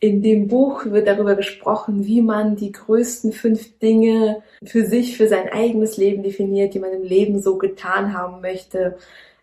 In 0.00 0.22
dem 0.22 0.48
Buch 0.48 0.86
wird 0.86 1.06
darüber 1.06 1.34
gesprochen, 1.34 2.06
wie 2.06 2.22
man 2.22 2.56
die 2.56 2.72
größten 2.72 3.32
fünf 3.32 3.78
Dinge 3.78 4.42
für 4.64 4.86
sich, 4.86 5.18
für 5.18 5.28
sein 5.28 5.50
eigenes 5.50 5.98
Leben 5.98 6.22
definiert, 6.22 6.72
die 6.72 6.78
man 6.78 6.92
im 6.92 7.02
Leben 7.02 7.40
so 7.40 7.58
getan 7.58 8.14
haben 8.14 8.40
möchte, 8.40 8.96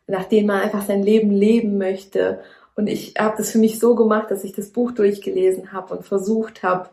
nach 0.08 0.26
denen 0.26 0.48
man 0.48 0.62
einfach 0.62 0.84
sein 0.86 1.04
Leben 1.04 1.30
leben 1.30 1.78
möchte. 1.78 2.42
Und 2.76 2.88
ich 2.88 3.14
habe 3.20 3.38
das 3.38 3.52
für 3.52 3.60
mich 3.60 3.78
so 3.78 3.96
gemacht, 3.96 4.32
dass 4.32 4.44
ich 4.44 4.54
das 4.54 4.70
Buch 4.70 4.92
durchgelesen 4.92 5.74
habe 5.74 5.96
und 5.96 6.06
versucht 6.06 6.64
habe, 6.64 6.90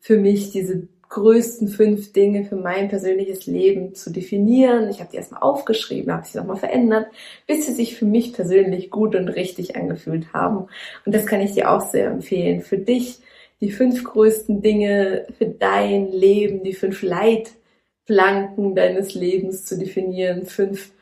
für 0.00 0.18
mich 0.18 0.50
diese 0.50 0.86
größten 1.08 1.68
fünf 1.68 2.12
Dinge 2.12 2.44
für 2.44 2.56
mein 2.56 2.88
persönliches 2.88 3.46
Leben 3.46 3.94
zu 3.94 4.10
definieren. 4.10 4.90
Ich 4.90 5.00
habe 5.00 5.10
die 5.10 5.16
erstmal 5.16 5.42
aufgeschrieben, 5.42 6.12
habe 6.12 6.26
sie 6.26 6.38
nochmal 6.38 6.56
verändert, 6.56 7.06
bis 7.46 7.66
sie 7.66 7.72
sich 7.72 7.96
für 7.96 8.04
mich 8.04 8.32
persönlich 8.32 8.90
gut 8.90 9.14
und 9.14 9.28
richtig 9.28 9.76
angefühlt 9.76 10.32
haben. 10.32 10.66
Und 11.06 11.14
das 11.14 11.26
kann 11.26 11.40
ich 11.40 11.52
dir 11.52 11.70
auch 11.70 11.80
sehr 11.80 12.08
empfehlen. 12.08 12.60
Für 12.60 12.78
dich 12.78 13.20
die 13.60 13.72
fünf 13.72 14.04
größten 14.04 14.60
Dinge 14.60 15.26
für 15.36 15.46
dein 15.46 16.12
Leben, 16.12 16.62
die 16.62 16.74
fünf 16.74 17.02
Leitplanken 17.02 18.74
deines 18.74 19.14
Lebens 19.14 19.64
zu 19.64 19.78
definieren, 19.78 20.46
fünf 20.46 20.92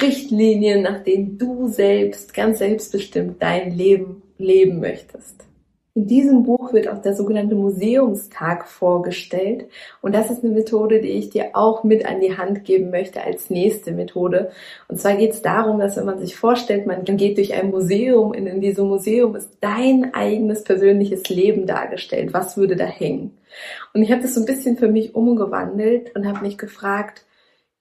Richtlinien, 0.00 0.82
nach 0.82 1.02
denen 1.04 1.38
du 1.38 1.68
selbst 1.68 2.34
ganz 2.34 2.58
selbstbestimmt 2.58 3.40
dein 3.40 3.70
Leben 3.70 4.22
leben 4.36 4.80
möchtest. 4.80 5.44
In 5.96 6.08
diesem 6.08 6.42
Buch 6.42 6.72
wird 6.72 6.88
auch 6.88 7.00
der 7.00 7.14
sogenannte 7.14 7.54
Museumstag 7.54 8.66
vorgestellt 8.66 9.66
und 10.02 10.12
das 10.12 10.28
ist 10.28 10.42
eine 10.42 10.52
Methode, 10.52 11.00
die 11.00 11.10
ich 11.10 11.30
dir 11.30 11.50
auch 11.52 11.84
mit 11.84 12.04
an 12.04 12.20
die 12.20 12.36
Hand 12.36 12.64
geben 12.64 12.90
möchte 12.90 13.22
als 13.22 13.48
nächste 13.48 13.92
Methode. 13.92 14.50
Und 14.88 15.00
zwar 15.00 15.14
geht 15.14 15.30
es 15.30 15.42
darum, 15.42 15.78
dass 15.78 15.96
wenn 15.96 16.06
man 16.06 16.18
sich 16.18 16.34
vorstellt, 16.34 16.88
man 16.88 17.04
geht 17.04 17.38
durch 17.38 17.54
ein 17.54 17.70
Museum 17.70 18.30
und 18.30 18.46
in 18.48 18.60
diesem 18.60 18.88
Museum 18.88 19.36
ist 19.36 19.50
dein 19.60 20.12
eigenes 20.14 20.64
persönliches 20.64 21.28
Leben 21.28 21.64
dargestellt. 21.64 22.34
Was 22.34 22.56
würde 22.56 22.74
da 22.74 22.86
hängen? 22.86 23.38
Und 23.92 24.02
ich 24.02 24.10
habe 24.10 24.22
das 24.22 24.34
so 24.34 24.40
ein 24.40 24.46
bisschen 24.46 24.76
für 24.76 24.88
mich 24.88 25.14
umgewandelt 25.14 26.12
und 26.16 26.26
habe 26.26 26.40
mich 26.40 26.58
gefragt, 26.58 27.24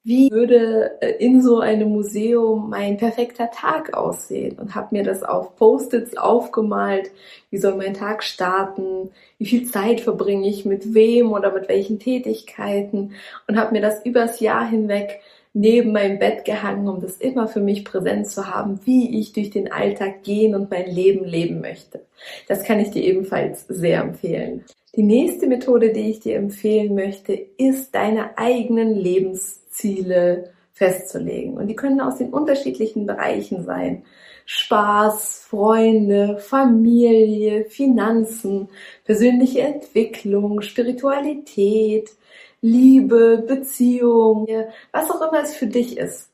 wie 0.04 0.30
würde 0.32 1.02
äh, 1.02 1.16
in 1.24 1.42
so 1.42 1.60
einem 1.60 1.90
Museum 1.90 2.70
mein 2.70 2.98
perfekter 2.98 3.50
Tag 3.52 3.94
aussehen 3.94 4.60
und 4.60 4.76
habe 4.76 4.90
mir 4.92 5.04
das 5.04 5.24
auf 5.24 5.56
Post-its 5.56 6.18
aufgemalt, 6.18 7.12
wie 7.50 7.58
soll 7.58 7.76
mein 7.76 7.94
Tag 7.94 8.24
starten, 8.24 9.12
wie 9.38 9.46
viel 9.46 9.66
Zeit 9.66 10.02
verbringe 10.02 10.48
ich 10.48 10.66
mit 10.66 10.94
wem 10.94 11.32
oder 11.32 11.54
mit 11.54 11.70
welchen 11.70 12.00
Tätigkeiten 12.00 13.14
und 13.48 13.58
habe 13.58 13.74
mir 13.74 13.82
das 13.82 14.06
übers 14.06 14.40
Jahr 14.42 14.68
hinweg 14.70 15.22
neben 15.54 15.92
meinem 15.92 16.20
Bett 16.20 16.46
gehangen, 16.46 16.90
um 16.90 17.00
das 17.00 17.18
immer 17.18 17.48
für 17.48 17.62
mich 17.62 17.86
präsent 17.86 18.28
zu 18.28 18.54
haben, 18.54 18.80
wie 18.86 19.20
ich 19.20 19.34
durch 19.34 19.52
den 19.52 19.72
Alltag 19.72 20.24
gehen 20.24 20.56
und 20.56 20.72
mein 20.72 20.88
Leben 20.88 21.24
leben 21.26 21.62
möchte. 21.62 22.02
Das 22.48 22.64
kann 22.64 22.80
ich 22.80 22.90
dir 22.90 23.04
ebenfalls 23.04 23.66
sehr 23.68 24.02
empfehlen. 24.02 24.66
Die 24.96 25.04
nächste 25.04 25.48
Methode, 25.48 25.92
die 25.92 26.10
ich 26.10 26.20
dir 26.20 26.36
empfehlen 26.36 26.94
möchte, 26.96 27.34
ist 27.58 27.96
deine 27.96 28.38
eigenen 28.38 28.96
Lebens 28.96 29.63
Ziele 29.74 30.52
festzulegen. 30.74 31.58
Und 31.58 31.68
die 31.68 31.76
können 31.76 32.02
aus 32.02 32.18
den 32.18 32.30
unterschiedlichen 32.30 33.06
Bereichen 33.06 33.64
sein. 33.64 34.04
Spaß, 34.46 35.46
Freunde, 35.50 36.38
Familie, 36.40 37.66
Finanzen, 37.66 38.70
persönliche 39.06 39.62
Entwicklung, 39.62 40.62
Spiritualität, 40.62 42.10
Liebe, 42.62 43.44
Beziehung, 43.46 44.48
was 44.92 45.10
auch 45.10 45.22
immer 45.22 45.42
es 45.42 45.56
für 45.56 45.68
dich 45.68 45.98
ist. 45.98 46.30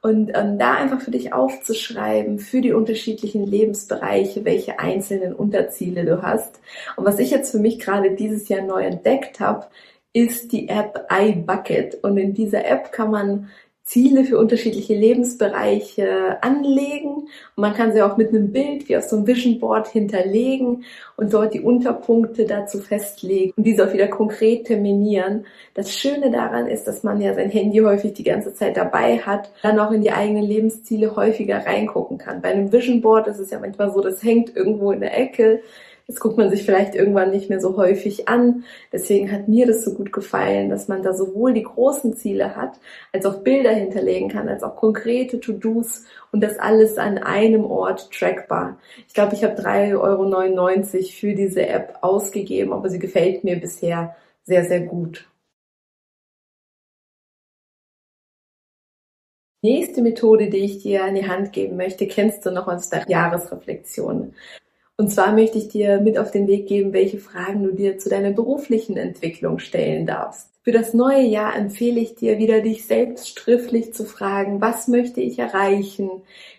Und 0.00 0.30
ähm, 0.34 0.58
da 0.58 0.74
einfach 0.74 1.00
für 1.00 1.10
dich 1.10 1.32
aufzuschreiben, 1.32 2.38
für 2.38 2.60
die 2.60 2.72
unterschiedlichen 2.72 3.44
Lebensbereiche, 3.44 4.44
welche 4.44 4.78
einzelnen 4.78 5.34
Unterziele 5.34 6.04
du 6.04 6.22
hast. 6.22 6.60
Und 6.96 7.04
was 7.04 7.18
ich 7.18 7.30
jetzt 7.30 7.50
für 7.50 7.58
mich 7.58 7.80
gerade 7.80 8.14
dieses 8.14 8.48
Jahr 8.48 8.62
neu 8.62 8.82
entdeckt 8.82 9.40
habe, 9.40 9.66
ist 10.12 10.52
die 10.52 10.68
App 10.68 11.06
iBucket. 11.10 12.02
Und 12.02 12.16
in 12.18 12.34
dieser 12.34 12.66
App 12.66 12.92
kann 12.92 13.10
man 13.10 13.48
Ziele 13.88 14.24
für 14.24 14.38
unterschiedliche 14.38 14.94
Lebensbereiche 14.94 16.42
anlegen. 16.42 17.14
Und 17.14 17.30
man 17.56 17.72
kann 17.72 17.94
sie 17.94 18.02
auch 18.02 18.18
mit 18.18 18.28
einem 18.28 18.52
Bild 18.52 18.86
wie 18.86 18.98
auf 18.98 19.04
so 19.04 19.16
einem 19.16 19.26
Vision 19.26 19.58
Board 19.58 19.88
hinterlegen 19.88 20.84
und 21.16 21.32
dort 21.32 21.54
die 21.54 21.62
Unterpunkte 21.62 22.44
dazu 22.44 22.80
festlegen 22.80 23.54
und 23.56 23.64
diese 23.64 23.88
auch 23.88 23.92
wieder 23.94 24.08
konkret 24.08 24.66
terminieren. 24.66 25.46
Das 25.72 25.94
Schöne 25.94 26.30
daran 26.30 26.66
ist, 26.66 26.84
dass 26.84 27.02
man 27.02 27.18
ja 27.22 27.32
sein 27.32 27.48
Handy 27.48 27.78
häufig 27.78 28.12
die 28.12 28.24
ganze 28.24 28.52
Zeit 28.52 28.76
dabei 28.76 29.20
hat, 29.20 29.50
dann 29.62 29.78
auch 29.78 29.90
in 29.90 30.02
die 30.02 30.12
eigenen 30.12 30.44
Lebensziele 30.44 31.16
häufiger 31.16 31.64
reingucken 31.64 32.18
kann. 32.18 32.42
Bei 32.42 32.50
einem 32.50 32.70
Vision 32.70 33.00
Board 33.00 33.26
ist 33.26 33.38
es 33.38 33.50
ja 33.50 33.58
manchmal 33.58 33.90
so, 33.90 34.02
das 34.02 34.22
hängt 34.22 34.54
irgendwo 34.54 34.92
in 34.92 35.00
der 35.00 35.18
Ecke 35.18 35.62
das 36.08 36.20
guckt 36.20 36.38
man 36.38 36.48
sich 36.50 36.64
vielleicht 36.64 36.94
irgendwann 36.94 37.30
nicht 37.30 37.50
mehr 37.50 37.60
so 37.60 37.76
häufig 37.76 38.28
an. 38.28 38.64
Deswegen 38.90 39.30
hat 39.30 39.46
mir 39.46 39.66
das 39.66 39.84
so 39.84 39.92
gut 39.92 40.10
gefallen, 40.10 40.70
dass 40.70 40.88
man 40.88 41.02
da 41.02 41.12
sowohl 41.12 41.52
die 41.52 41.64
großen 41.64 42.16
Ziele 42.16 42.56
hat, 42.56 42.80
als 43.12 43.26
auch 43.26 43.42
Bilder 43.42 43.72
hinterlegen 43.72 44.30
kann, 44.30 44.48
als 44.48 44.62
auch 44.62 44.74
konkrete 44.74 45.38
To-Dos 45.38 46.06
und 46.32 46.42
das 46.42 46.58
alles 46.58 46.96
an 46.96 47.18
einem 47.18 47.66
Ort 47.66 48.10
trackbar. 48.10 48.78
Ich 49.06 49.12
glaube, 49.12 49.34
ich 49.34 49.44
habe 49.44 49.60
3,99 49.60 49.96
Euro 49.98 51.06
für 51.10 51.34
diese 51.34 51.66
App 51.68 51.98
ausgegeben, 52.00 52.72
aber 52.72 52.88
sie 52.88 52.98
gefällt 52.98 53.44
mir 53.44 53.60
bisher 53.60 54.16
sehr, 54.44 54.64
sehr 54.64 54.80
gut. 54.80 55.28
Nächste 59.60 60.00
Methode, 60.00 60.48
die 60.48 60.58
ich 60.58 60.82
dir 60.82 61.04
an 61.04 61.16
die 61.16 61.28
Hand 61.28 61.52
geben 61.52 61.76
möchte, 61.76 62.06
kennst 62.06 62.46
du 62.46 62.50
noch 62.50 62.66
aus 62.66 62.88
der 62.88 63.04
Jahresreflexion. 63.08 64.34
Und 65.00 65.10
zwar 65.10 65.32
möchte 65.32 65.58
ich 65.58 65.68
dir 65.68 66.00
mit 66.00 66.18
auf 66.18 66.32
den 66.32 66.48
Weg 66.48 66.66
geben, 66.66 66.92
welche 66.92 67.18
Fragen 67.18 67.62
du 67.62 67.72
dir 67.72 67.98
zu 67.98 68.08
deiner 68.08 68.32
beruflichen 68.32 68.96
Entwicklung 68.96 69.60
stellen 69.60 70.06
darfst. 70.06 70.50
Für 70.68 70.72
das 70.72 70.92
neue 70.92 71.22
Jahr 71.22 71.56
empfehle 71.56 71.98
ich 71.98 72.14
dir 72.14 72.36
wieder, 72.36 72.60
dich 72.60 72.84
selbst 72.84 73.38
schriftlich 73.38 73.94
zu 73.94 74.04
fragen, 74.04 74.60
was 74.60 74.86
möchte 74.86 75.18
ich 75.22 75.38
erreichen? 75.38 76.10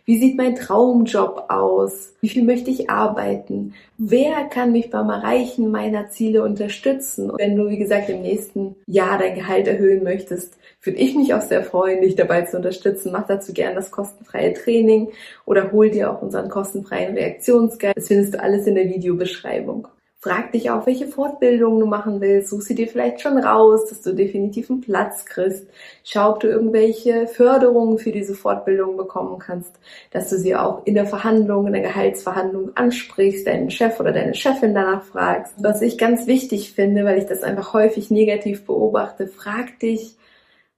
Wie 0.04 0.18
sieht 0.18 0.36
mein 0.36 0.56
Traumjob 0.56 1.46
aus? 1.50 2.16
Wie 2.20 2.30
viel 2.30 2.44
möchte 2.44 2.72
ich 2.72 2.90
arbeiten? 2.90 3.76
Wer 4.00 4.46
kann 4.46 4.72
mich 4.72 4.90
beim 4.90 5.12
Erreichen 5.12 5.70
meiner 5.70 6.10
Ziele 6.10 6.42
unterstützen? 6.42 7.30
Und 7.30 7.38
wenn 7.38 7.56
du, 7.56 7.70
wie 7.70 7.78
gesagt, 7.78 8.10
im 8.10 8.24
nächsten 8.24 8.76
Jahr 8.88 9.20
dein 9.20 9.36
Gehalt 9.36 9.68
erhöhen 9.68 10.04
möchtest, 10.04 10.58
würde 10.82 10.98
ich 10.98 11.14
mich 11.14 11.36
auch 11.36 11.44
sehr 11.44 11.62
freuen, 11.62 12.02
dich 12.02 12.16
dabei 12.16 12.42
zu 12.46 12.58
unterstützen. 12.58 13.12
Mach 13.12 13.28
dazu 13.28 13.54
gerne 13.54 13.76
das 13.76 13.92
kostenfreie 13.92 14.56
Training 14.56 15.10
oder 15.46 15.72
hol 15.72 15.92
dir 15.92 16.12
auch 16.12 16.24
unseren 16.24 16.50
kostenfreien 16.50 17.14
Reaktionsguide. 17.14 17.94
Das 17.94 18.08
findest 18.08 18.34
du 18.34 18.42
alles 18.42 18.66
in 18.66 18.74
der 18.74 18.90
Videobeschreibung. 18.90 19.88
Frag 20.22 20.52
dich 20.52 20.70
auch, 20.70 20.86
welche 20.86 21.08
Fortbildungen 21.08 21.80
du 21.80 21.86
machen 21.86 22.20
willst. 22.20 22.50
Such 22.50 22.64
sie 22.64 22.76
dir 22.76 22.90
vielleicht 22.90 23.22
schon 23.22 23.38
raus, 23.38 23.86
dass 23.88 24.02
du 24.02 24.14
definitiv 24.14 24.70
einen 24.70 24.82
Platz 24.82 25.24
kriegst. 25.24 25.66
Schau, 26.04 26.32
ob 26.32 26.42
du 26.42 26.48
irgendwelche 26.48 27.26
Förderungen 27.28 27.98
für 28.00 28.12
diese 28.12 28.34
Fortbildung 28.34 28.98
bekommen 28.98 29.40
kannst, 29.40 29.72
dass 30.12 30.30
du 30.30 30.38
sie 30.38 30.58
auch 30.58 30.86
in 30.86 30.96
der 30.96 31.06
Verhandlung, 31.06 31.68
in 31.68 31.74
der 31.74 31.84
Gehaltsverhandlung 31.84 32.76
ansprichst, 32.76 33.48
deinen 33.48 33.72
Chef 33.72 33.98
oder 34.02 34.12
deine 34.12 34.34
Chefin 34.34 34.74
danach 34.74 35.04
fragst. 35.04 35.54
Was 35.60 35.82
ich 35.82 35.98
ganz 35.98 36.28
wichtig 36.28 36.74
finde, 36.74 37.06
weil 37.06 37.20
ich 37.20 37.26
das 37.26 37.42
einfach 37.42 37.72
häufig 37.72 38.12
negativ 38.12 38.66
beobachte, 38.66 39.26
frag 39.26 39.80
dich, 39.80 40.18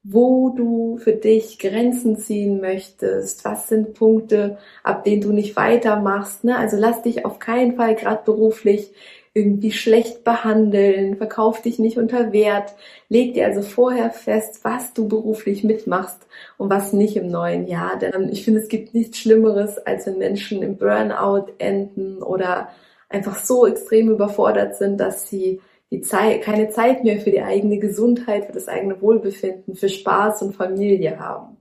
wo 0.03 0.49
du 0.49 0.97
für 0.97 1.13
dich 1.13 1.57
Grenzen 1.59 2.17
ziehen 2.17 2.59
möchtest, 2.59 3.45
was 3.45 3.67
sind 3.67 3.93
Punkte, 3.93 4.57
ab 4.83 5.03
denen 5.03 5.21
du 5.21 5.31
nicht 5.31 5.55
weitermachst. 5.55 6.43
Ne? 6.43 6.57
Also 6.57 6.77
lass 6.77 7.01
dich 7.03 7.25
auf 7.25 7.39
keinen 7.39 7.75
Fall 7.75 7.95
gerade 7.95 8.21
beruflich 8.23 8.91
irgendwie 9.33 9.71
schlecht 9.71 10.23
behandeln, 10.25 11.15
verkauf 11.15 11.61
dich 11.61 11.79
nicht 11.79 11.97
unter 11.97 12.33
Wert, 12.33 12.73
leg 13.07 13.33
dir 13.33 13.45
also 13.45 13.61
vorher 13.61 14.09
fest, 14.09 14.59
was 14.63 14.93
du 14.93 15.07
beruflich 15.07 15.63
mitmachst 15.63 16.27
und 16.57 16.69
was 16.69 16.91
nicht 16.91 17.15
im 17.15 17.27
neuen 17.27 17.67
Jahr. 17.67 17.97
Denn 17.97 18.29
ich 18.29 18.43
finde, 18.43 18.59
es 18.59 18.67
gibt 18.67 18.93
nichts 18.93 19.19
Schlimmeres, 19.19 19.77
als 19.77 20.05
wenn 20.05 20.17
Menschen 20.17 20.61
im 20.61 20.77
Burnout 20.77 21.53
enden 21.59 22.21
oder 22.21 22.69
einfach 23.07 23.39
so 23.39 23.65
extrem 23.65 24.09
überfordert 24.09 24.75
sind, 24.75 24.99
dass 24.99 25.29
sie 25.29 25.61
die 25.91 26.01
Zeit, 26.01 26.41
keine 26.41 26.69
Zeit 26.69 27.03
mehr 27.03 27.19
für 27.19 27.31
die 27.31 27.41
eigene 27.41 27.77
Gesundheit, 27.77 28.45
für 28.45 28.53
das 28.53 28.67
eigene 28.67 29.01
Wohlbefinden, 29.01 29.75
für 29.75 29.89
Spaß 29.89 30.41
und 30.41 30.55
Familie 30.55 31.19
haben. 31.19 31.57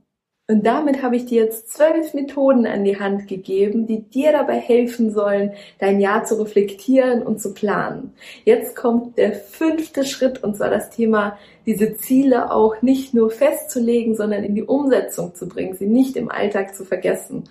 Und 0.51 0.65
damit 0.65 1.01
habe 1.01 1.15
ich 1.15 1.27
dir 1.27 1.45
jetzt 1.45 1.71
zwölf 1.71 2.13
Methoden 2.13 2.67
an 2.67 2.83
die 2.83 2.99
Hand 2.99 3.29
gegeben, 3.29 3.87
die 3.87 4.01
dir 4.01 4.33
dabei 4.33 4.59
helfen 4.59 5.09
sollen, 5.09 5.53
dein 5.79 6.01
Jahr 6.01 6.25
zu 6.25 6.41
reflektieren 6.41 7.23
und 7.23 7.39
zu 7.39 7.53
planen. 7.53 8.11
Jetzt 8.43 8.75
kommt 8.75 9.17
der 9.17 9.31
fünfte 9.31 10.03
Schritt 10.03 10.43
und 10.43 10.57
zwar 10.57 10.69
das 10.69 10.89
Thema 10.89 11.37
diese 11.65 11.95
Ziele 11.95 12.51
auch 12.51 12.81
nicht 12.81 13.13
nur 13.13 13.31
festzulegen, 13.31 14.13
sondern 14.13 14.43
in 14.43 14.53
die 14.53 14.63
Umsetzung 14.63 15.33
zu 15.35 15.47
bringen, 15.47 15.73
sie 15.73 15.87
nicht 15.87 16.17
im 16.17 16.29
Alltag 16.29 16.75
zu 16.75 16.83
vergessen. 16.83 17.45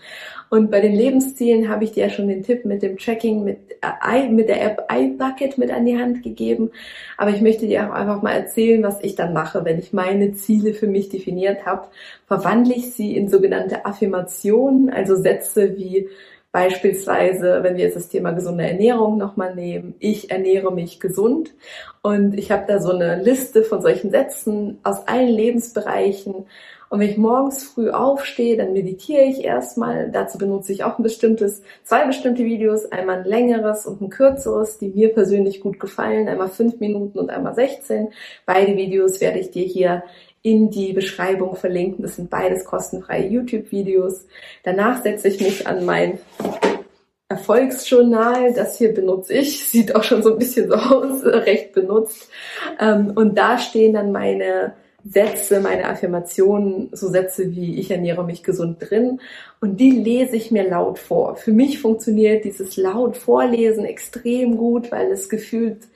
Und 0.50 0.70
bei 0.70 0.80
den 0.80 0.94
Lebenszielen 0.94 1.68
habe 1.68 1.84
ich 1.84 1.92
dir 1.92 2.06
ja 2.06 2.10
schon 2.10 2.26
den 2.26 2.42
Tipp 2.42 2.64
mit 2.64 2.82
dem 2.82 2.98
Tracking 2.98 3.44
mit, 3.44 3.58
äh, 3.82 4.28
mit 4.28 4.48
der 4.48 4.62
App 4.62 4.86
iBucket 4.92 5.56
mit 5.58 5.70
an 5.70 5.86
die 5.86 5.96
Hand 5.96 6.24
gegeben. 6.24 6.72
Aber 7.16 7.30
ich 7.30 7.40
möchte 7.40 7.66
dir 7.68 7.86
auch 7.86 7.94
einfach 7.94 8.20
mal 8.20 8.32
erzählen, 8.32 8.82
was 8.82 9.00
ich 9.00 9.14
dann 9.14 9.32
mache, 9.32 9.64
wenn 9.64 9.78
ich 9.78 9.92
meine 9.92 10.32
Ziele 10.32 10.74
für 10.74 10.88
mich 10.88 11.08
definiert 11.08 11.64
habe. 11.66 11.86
Verwandle 12.26 12.74
ich 12.74 12.92
sie 12.94 13.16
in 13.16 13.28
sogenannte 13.28 13.86
Affirmationen, 13.86 14.90
also 14.90 15.14
Sätze 15.14 15.76
wie 15.78 16.08
Beispielsweise, 16.52 17.62
wenn 17.62 17.76
wir 17.76 17.84
jetzt 17.84 17.96
das 17.96 18.08
Thema 18.08 18.32
gesunde 18.32 18.66
Ernährung 18.66 19.18
nochmal 19.18 19.54
nehmen, 19.54 19.94
ich 20.00 20.32
ernähre 20.32 20.72
mich 20.72 20.98
gesund 20.98 21.54
und 22.02 22.36
ich 22.36 22.50
habe 22.50 22.64
da 22.66 22.80
so 22.80 22.90
eine 22.90 23.22
Liste 23.22 23.62
von 23.62 23.80
solchen 23.80 24.10
Sätzen 24.10 24.80
aus 24.82 25.06
allen 25.06 25.28
Lebensbereichen. 25.28 26.46
Und 26.90 26.98
wenn 26.98 27.08
ich 27.08 27.16
morgens 27.16 27.62
früh 27.62 27.88
aufstehe, 27.88 28.56
dann 28.56 28.72
meditiere 28.72 29.22
ich 29.22 29.44
erstmal. 29.44 30.10
Dazu 30.10 30.38
benutze 30.38 30.72
ich 30.72 30.82
auch 30.82 30.98
ein 30.98 31.04
bestimmtes, 31.04 31.62
zwei 31.84 32.04
bestimmte 32.04 32.44
Videos, 32.44 32.84
einmal 32.90 33.18
ein 33.18 33.24
längeres 33.24 33.86
und 33.86 34.00
ein 34.00 34.10
kürzeres, 34.10 34.78
die 34.78 34.88
mir 34.88 35.14
persönlich 35.14 35.60
gut 35.60 35.78
gefallen, 35.78 36.28
einmal 36.28 36.48
fünf 36.48 36.80
Minuten 36.80 37.20
und 37.20 37.30
einmal 37.30 37.54
16. 37.54 38.08
Beide 38.44 38.76
Videos 38.76 39.20
werde 39.20 39.38
ich 39.38 39.52
dir 39.52 39.64
hier 39.64 40.02
in 40.42 40.70
die 40.70 40.92
Beschreibung 40.92 41.54
verlinken. 41.54 42.02
Das 42.02 42.16
sind 42.16 42.28
beides 42.28 42.64
kostenfreie 42.64 43.28
YouTube-Videos. 43.28 44.26
Danach 44.64 45.00
setze 45.04 45.28
ich 45.28 45.40
mich 45.40 45.68
an 45.68 45.84
mein 45.84 46.18
Erfolgsjournal. 47.28 48.52
Das 48.52 48.78
hier 48.78 48.92
benutze 48.92 49.34
ich. 49.34 49.64
Sieht 49.64 49.94
auch 49.94 50.02
schon 50.02 50.24
so 50.24 50.32
ein 50.32 50.38
bisschen 50.38 50.68
so 50.68 50.74
aus, 50.74 51.24
recht 51.24 51.72
benutzt. 51.72 52.28
Ähm, 52.80 53.12
und 53.14 53.38
da 53.38 53.58
stehen 53.58 53.92
dann 53.92 54.10
meine 54.10 54.74
Sätze, 55.04 55.60
meine 55.60 55.86
Affirmationen, 55.88 56.90
so 56.92 57.08
Sätze 57.08 57.52
wie 57.52 57.78
ich 57.78 57.90
ernähre 57.90 58.24
mich 58.24 58.42
gesund 58.42 58.78
drin 58.80 59.20
und 59.60 59.78
die 59.78 59.90
lese 59.90 60.36
ich 60.36 60.50
mir 60.50 60.68
laut 60.68 60.98
vor. 60.98 61.36
Für 61.36 61.52
mich 61.52 61.80
funktioniert 61.80 62.44
dieses 62.44 62.76
laut 62.76 63.16
Vorlesen 63.16 63.84
extrem 63.84 64.56
gut, 64.56 64.92
weil 64.92 65.10
es 65.10 65.28
gefühlt 65.28 65.88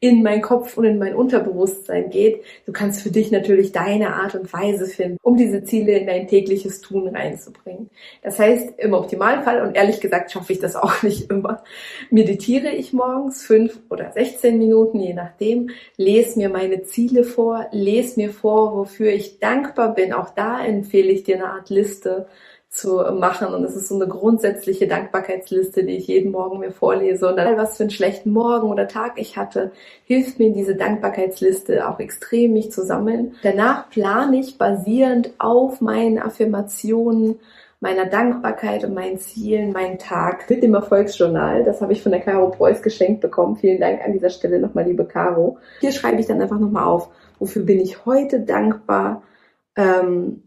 in 0.00 0.22
meinen 0.22 0.40
Kopf 0.40 0.78
und 0.78 0.84
in 0.84 0.98
mein 0.98 1.14
Unterbewusstsein 1.14 2.08
geht. 2.08 2.42
Du 2.64 2.72
kannst 2.72 3.02
für 3.02 3.10
dich 3.10 3.30
natürlich 3.30 3.72
deine 3.72 4.14
Art 4.14 4.34
und 4.34 4.50
Weise 4.50 4.86
finden, 4.86 5.18
um 5.22 5.36
diese 5.36 5.62
Ziele 5.62 5.92
in 5.92 6.06
dein 6.06 6.26
tägliches 6.26 6.80
Tun 6.80 7.06
reinzubringen. 7.08 7.90
Das 8.22 8.38
heißt, 8.38 8.78
im 8.78 8.94
Optimalfall, 8.94 9.60
und 9.60 9.76
ehrlich 9.76 10.00
gesagt 10.00 10.32
schaffe 10.32 10.54
ich 10.54 10.58
das 10.58 10.74
auch 10.74 11.02
nicht 11.02 11.30
immer, 11.30 11.62
meditiere 12.10 12.70
ich 12.70 12.94
morgens 12.94 13.44
fünf 13.44 13.78
oder 13.90 14.10
16 14.10 14.56
Minuten, 14.56 15.00
je 15.00 15.12
nachdem, 15.12 15.70
lese 15.98 16.38
mir 16.38 16.48
meine 16.48 16.82
Ziele 16.82 17.22
vor, 17.22 17.66
lese 17.70 18.18
mir 18.18 18.30
vor, 18.30 18.74
wofür 18.76 19.12
ich 19.12 19.38
dankbar 19.38 19.94
bin. 19.94 20.14
Auch 20.14 20.30
da 20.30 20.64
empfehle 20.64 21.12
ich 21.12 21.24
dir 21.24 21.36
eine 21.36 21.50
Art 21.52 21.68
Liste 21.68 22.26
zu 22.70 23.02
machen. 23.18 23.52
Und 23.52 23.64
es 23.64 23.74
ist 23.74 23.88
so 23.88 23.96
eine 23.96 24.06
grundsätzliche 24.06 24.86
Dankbarkeitsliste, 24.86 25.84
die 25.84 25.96
ich 25.96 26.06
jeden 26.06 26.30
Morgen 26.30 26.60
mir 26.60 26.70
vorlese. 26.70 27.28
Und 27.28 27.36
dann, 27.36 27.56
was 27.56 27.76
für 27.76 27.82
einen 27.82 27.90
schlechten 27.90 28.32
Morgen 28.32 28.68
oder 28.70 28.86
Tag 28.86 29.14
ich 29.16 29.36
hatte, 29.36 29.72
hilft 30.04 30.38
mir 30.38 30.52
diese 30.52 30.76
Dankbarkeitsliste 30.76 31.88
auch 31.88 31.98
extrem, 31.98 32.52
mich 32.52 32.70
zu 32.70 32.84
sammeln. 32.84 33.34
Danach 33.42 33.90
plane 33.90 34.38
ich 34.38 34.56
basierend 34.56 35.32
auf 35.38 35.80
meinen 35.80 36.20
Affirmationen, 36.20 37.40
meiner 37.80 38.06
Dankbarkeit 38.06 38.84
und 38.84 38.94
meinen 38.94 39.18
Zielen 39.18 39.72
meinen 39.72 39.98
Tag 39.98 40.48
mit 40.48 40.62
dem 40.62 40.74
Erfolgsjournal. 40.74 41.64
Das 41.64 41.80
habe 41.80 41.92
ich 41.92 42.02
von 42.02 42.12
der 42.12 42.20
Caro 42.20 42.50
Preuß 42.50 42.82
geschenkt 42.82 43.20
bekommen. 43.20 43.56
Vielen 43.56 43.80
Dank 43.80 44.04
an 44.04 44.12
dieser 44.12 44.30
Stelle 44.30 44.60
nochmal, 44.60 44.84
liebe 44.84 45.06
Caro. 45.06 45.58
Hier 45.80 45.90
schreibe 45.90 46.20
ich 46.20 46.26
dann 46.26 46.40
einfach 46.40 46.60
nochmal 46.60 46.84
auf, 46.84 47.08
wofür 47.38 47.62
bin 47.64 47.80
ich 47.80 48.04
heute 48.04 48.40
dankbar, 48.40 49.22
ähm, 49.76 50.42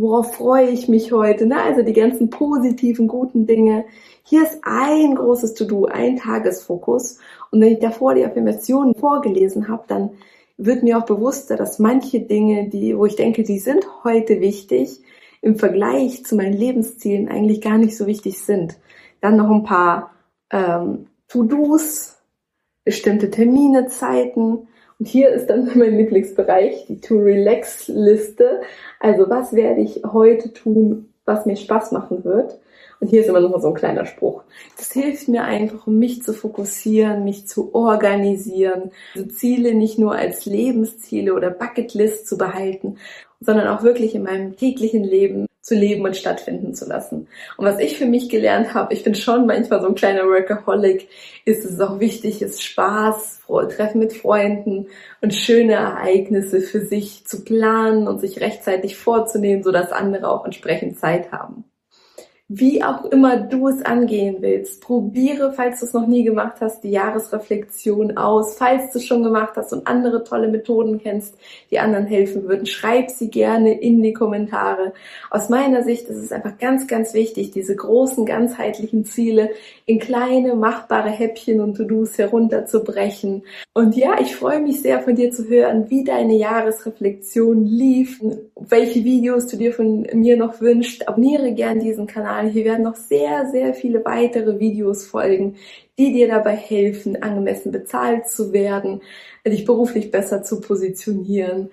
worauf 0.00 0.34
freue 0.34 0.68
ich 0.68 0.88
mich 0.88 1.12
heute, 1.12 1.46
ne? 1.46 1.62
also 1.62 1.82
die 1.82 1.92
ganzen 1.92 2.30
positiven, 2.30 3.08
guten 3.08 3.46
Dinge. 3.46 3.84
Hier 4.24 4.42
ist 4.42 4.60
ein 4.62 5.14
großes 5.14 5.54
To-Do, 5.54 5.86
ein 5.86 6.16
Tagesfokus. 6.16 7.18
Und 7.50 7.60
wenn 7.60 7.72
ich 7.72 7.78
davor 7.80 8.14
die 8.14 8.24
Affirmationen 8.24 8.94
vorgelesen 8.94 9.68
habe, 9.68 9.84
dann 9.88 10.10
wird 10.56 10.82
mir 10.82 10.98
auch 10.98 11.06
bewusster, 11.06 11.56
dass 11.56 11.78
manche 11.78 12.20
Dinge, 12.20 12.68
die, 12.68 12.96
wo 12.96 13.06
ich 13.06 13.16
denke, 13.16 13.42
die 13.42 13.58
sind 13.58 13.86
heute 14.04 14.40
wichtig, 14.40 15.00
im 15.42 15.56
Vergleich 15.56 16.24
zu 16.24 16.36
meinen 16.36 16.52
Lebenszielen 16.52 17.28
eigentlich 17.28 17.60
gar 17.60 17.78
nicht 17.78 17.96
so 17.96 18.06
wichtig 18.06 18.40
sind. 18.40 18.76
Dann 19.20 19.36
noch 19.36 19.50
ein 19.50 19.64
paar 19.64 20.10
ähm, 20.50 21.06
To-Dos, 21.28 22.18
bestimmte 22.84 23.30
Termine, 23.30 23.86
Zeiten, 23.86 24.68
und 25.00 25.06
hier 25.08 25.30
ist 25.30 25.48
dann 25.48 25.70
mein 25.74 25.96
Lieblingsbereich, 25.96 26.86
die 26.88 27.00
To-Relax-Liste. 27.00 28.60
Also 29.00 29.28
was 29.28 29.52
werde 29.52 29.80
ich 29.80 30.02
heute 30.04 30.52
tun, 30.52 31.08
was 31.24 31.46
mir 31.46 31.56
Spaß 31.56 31.90
machen 31.90 32.24
wird? 32.24 32.60
Und 33.00 33.08
hier 33.08 33.22
ist 33.22 33.28
immer 33.28 33.40
noch 33.40 33.50
mal 33.50 33.62
so 33.62 33.68
ein 33.68 33.74
kleiner 33.74 34.04
Spruch. 34.04 34.42
Das 34.76 34.92
hilft 34.92 35.26
mir 35.26 35.42
einfach, 35.42 35.86
um 35.86 35.98
mich 35.98 36.22
zu 36.22 36.34
fokussieren, 36.34 37.24
mich 37.24 37.48
zu 37.48 37.74
organisieren, 37.74 38.90
diese 39.14 39.28
Ziele 39.28 39.74
nicht 39.74 39.98
nur 39.98 40.14
als 40.14 40.44
Lebensziele 40.44 41.32
oder 41.32 41.48
Bucketlist 41.48 42.28
zu 42.28 42.36
behalten, 42.36 42.98
sondern 43.40 43.68
auch 43.68 43.82
wirklich 43.82 44.14
in 44.14 44.24
meinem 44.24 44.54
täglichen 44.54 45.02
Leben 45.02 45.46
zu 45.62 45.74
leben 45.74 46.04
und 46.04 46.16
stattfinden 46.16 46.74
zu 46.74 46.86
lassen. 46.86 47.28
Und 47.56 47.66
was 47.66 47.78
ich 47.78 47.98
für 47.98 48.06
mich 48.06 48.28
gelernt 48.28 48.74
habe, 48.74 48.94
ich 48.94 49.04
bin 49.04 49.14
schon 49.14 49.46
manchmal 49.46 49.80
so 49.80 49.88
ein 49.88 49.94
kleiner 49.94 50.24
Workaholic, 50.24 51.08
ist 51.44 51.64
es 51.64 51.80
auch 51.80 52.00
wichtig, 52.00 52.42
ist 52.42 52.62
Spaß, 52.62 53.40
Treffen 53.76 53.98
mit 53.98 54.12
Freunden 54.12 54.86
und 55.20 55.34
schöne 55.34 55.72
Ereignisse 55.72 56.60
für 56.60 56.80
sich 56.80 57.26
zu 57.26 57.44
planen 57.44 58.06
und 58.06 58.20
sich 58.20 58.40
rechtzeitig 58.40 58.96
vorzunehmen, 58.96 59.62
sodass 59.62 59.92
andere 59.92 60.28
auch 60.28 60.44
entsprechend 60.44 60.98
Zeit 60.98 61.32
haben 61.32 61.64
wie 62.52 62.82
auch 62.82 63.04
immer 63.04 63.36
du 63.36 63.68
es 63.68 63.80
angehen 63.82 64.38
willst. 64.40 64.80
Probiere, 64.80 65.52
falls 65.52 65.78
du 65.78 65.86
es 65.86 65.92
noch 65.92 66.08
nie 66.08 66.24
gemacht 66.24 66.56
hast, 66.60 66.82
die 66.82 66.90
Jahresreflexion 66.90 68.16
aus. 68.16 68.56
Falls 68.56 68.90
du 68.92 68.98
es 68.98 69.06
schon 69.06 69.22
gemacht 69.22 69.52
hast 69.54 69.72
und 69.72 69.86
andere 69.86 70.24
tolle 70.24 70.48
Methoden 70.48 70.98
kennst, 70.98 71.36
die 71.70 71.78
anderen 71.78 72.06
helfen 72.06 72.48
würden, 72.48 72.66
schreib 72.66 73.08
sie 73.10 73.30
gerne 73.30 73.80
in 73.80 74.02
die 74.02 74.12
Kommentare. 74.12 74.94
Aus 75.30 75.48
meiner 75.48 75.84
Sicht 75.84 76.08
ist 76.08 76.16
es 76.16 76.32
einfach 76.32 76.58
ganz, 76.58 76.88
ganz 76.88 77.14
wichtig, 77.14 77.52
diese 77.52 77.76
großen, 77.76 78.26
ganzheitlichen 78.26 79.04
Ziele 79.04 79.50
in 79.86 80.00
kleine, 80.00 80.56
machbare 80.56 81.10
Häppchen 81.10 81.60
und 81.60 81.76
To-Dos 81.76 82.18
herunterzubrechen. 82.18 83.44
Und 83.74 83.94
ja, 83.94 84.20
ich 84.20 84.34
freue 84.34 84.60
mich 84.60 84.82
sehr 84.82 84.98
von 85.02 85.14
dir 85.14 85.30
zu 85.30 85.48
hören, 85.48 85.88
wie 85.88 86.02
deine 86.02 86.34
Jahresreflexion 86.34 87.64
lief, 87.64 88.20
welche 88.56 89.04
Videos 89.04 89.46
du 89.46 89.56
dir 89.56 89.72
von 89.72 90.04
mir 90.14 90.36
noch 90.36 90.60
wünschst. 90.60 91.06
Abonniere 91.06 91.52
gern 91.52 91.78
diesen 91.78 92.08
Kanal 92.08 92.39
Kanal. 92.40 92.50
Hier 92.50 92.64
werden 92.64 92.84
noch 92.84 92.96
sehr, 92.96 93.46
sehr 93.50 93.74
viele 93.74 94.04
weitere 94.04 94.58
Videos 94.58 95.06
folgen, 95.06 95.56
die 95.98 96.12
dir 96.12 96.28
dabei 96.28 96.56
helfen, 96.56 97.22
angemessen 97.22 97.72
bezahlt 97.72 98.28
zu 98.28 98.52
werden, 98.52 99.02
dich 99.46 99.64
beruflich 99.64 100.10
besser 100.10 100.42
zu 100.42 100.60
positionieren 100.60 101.70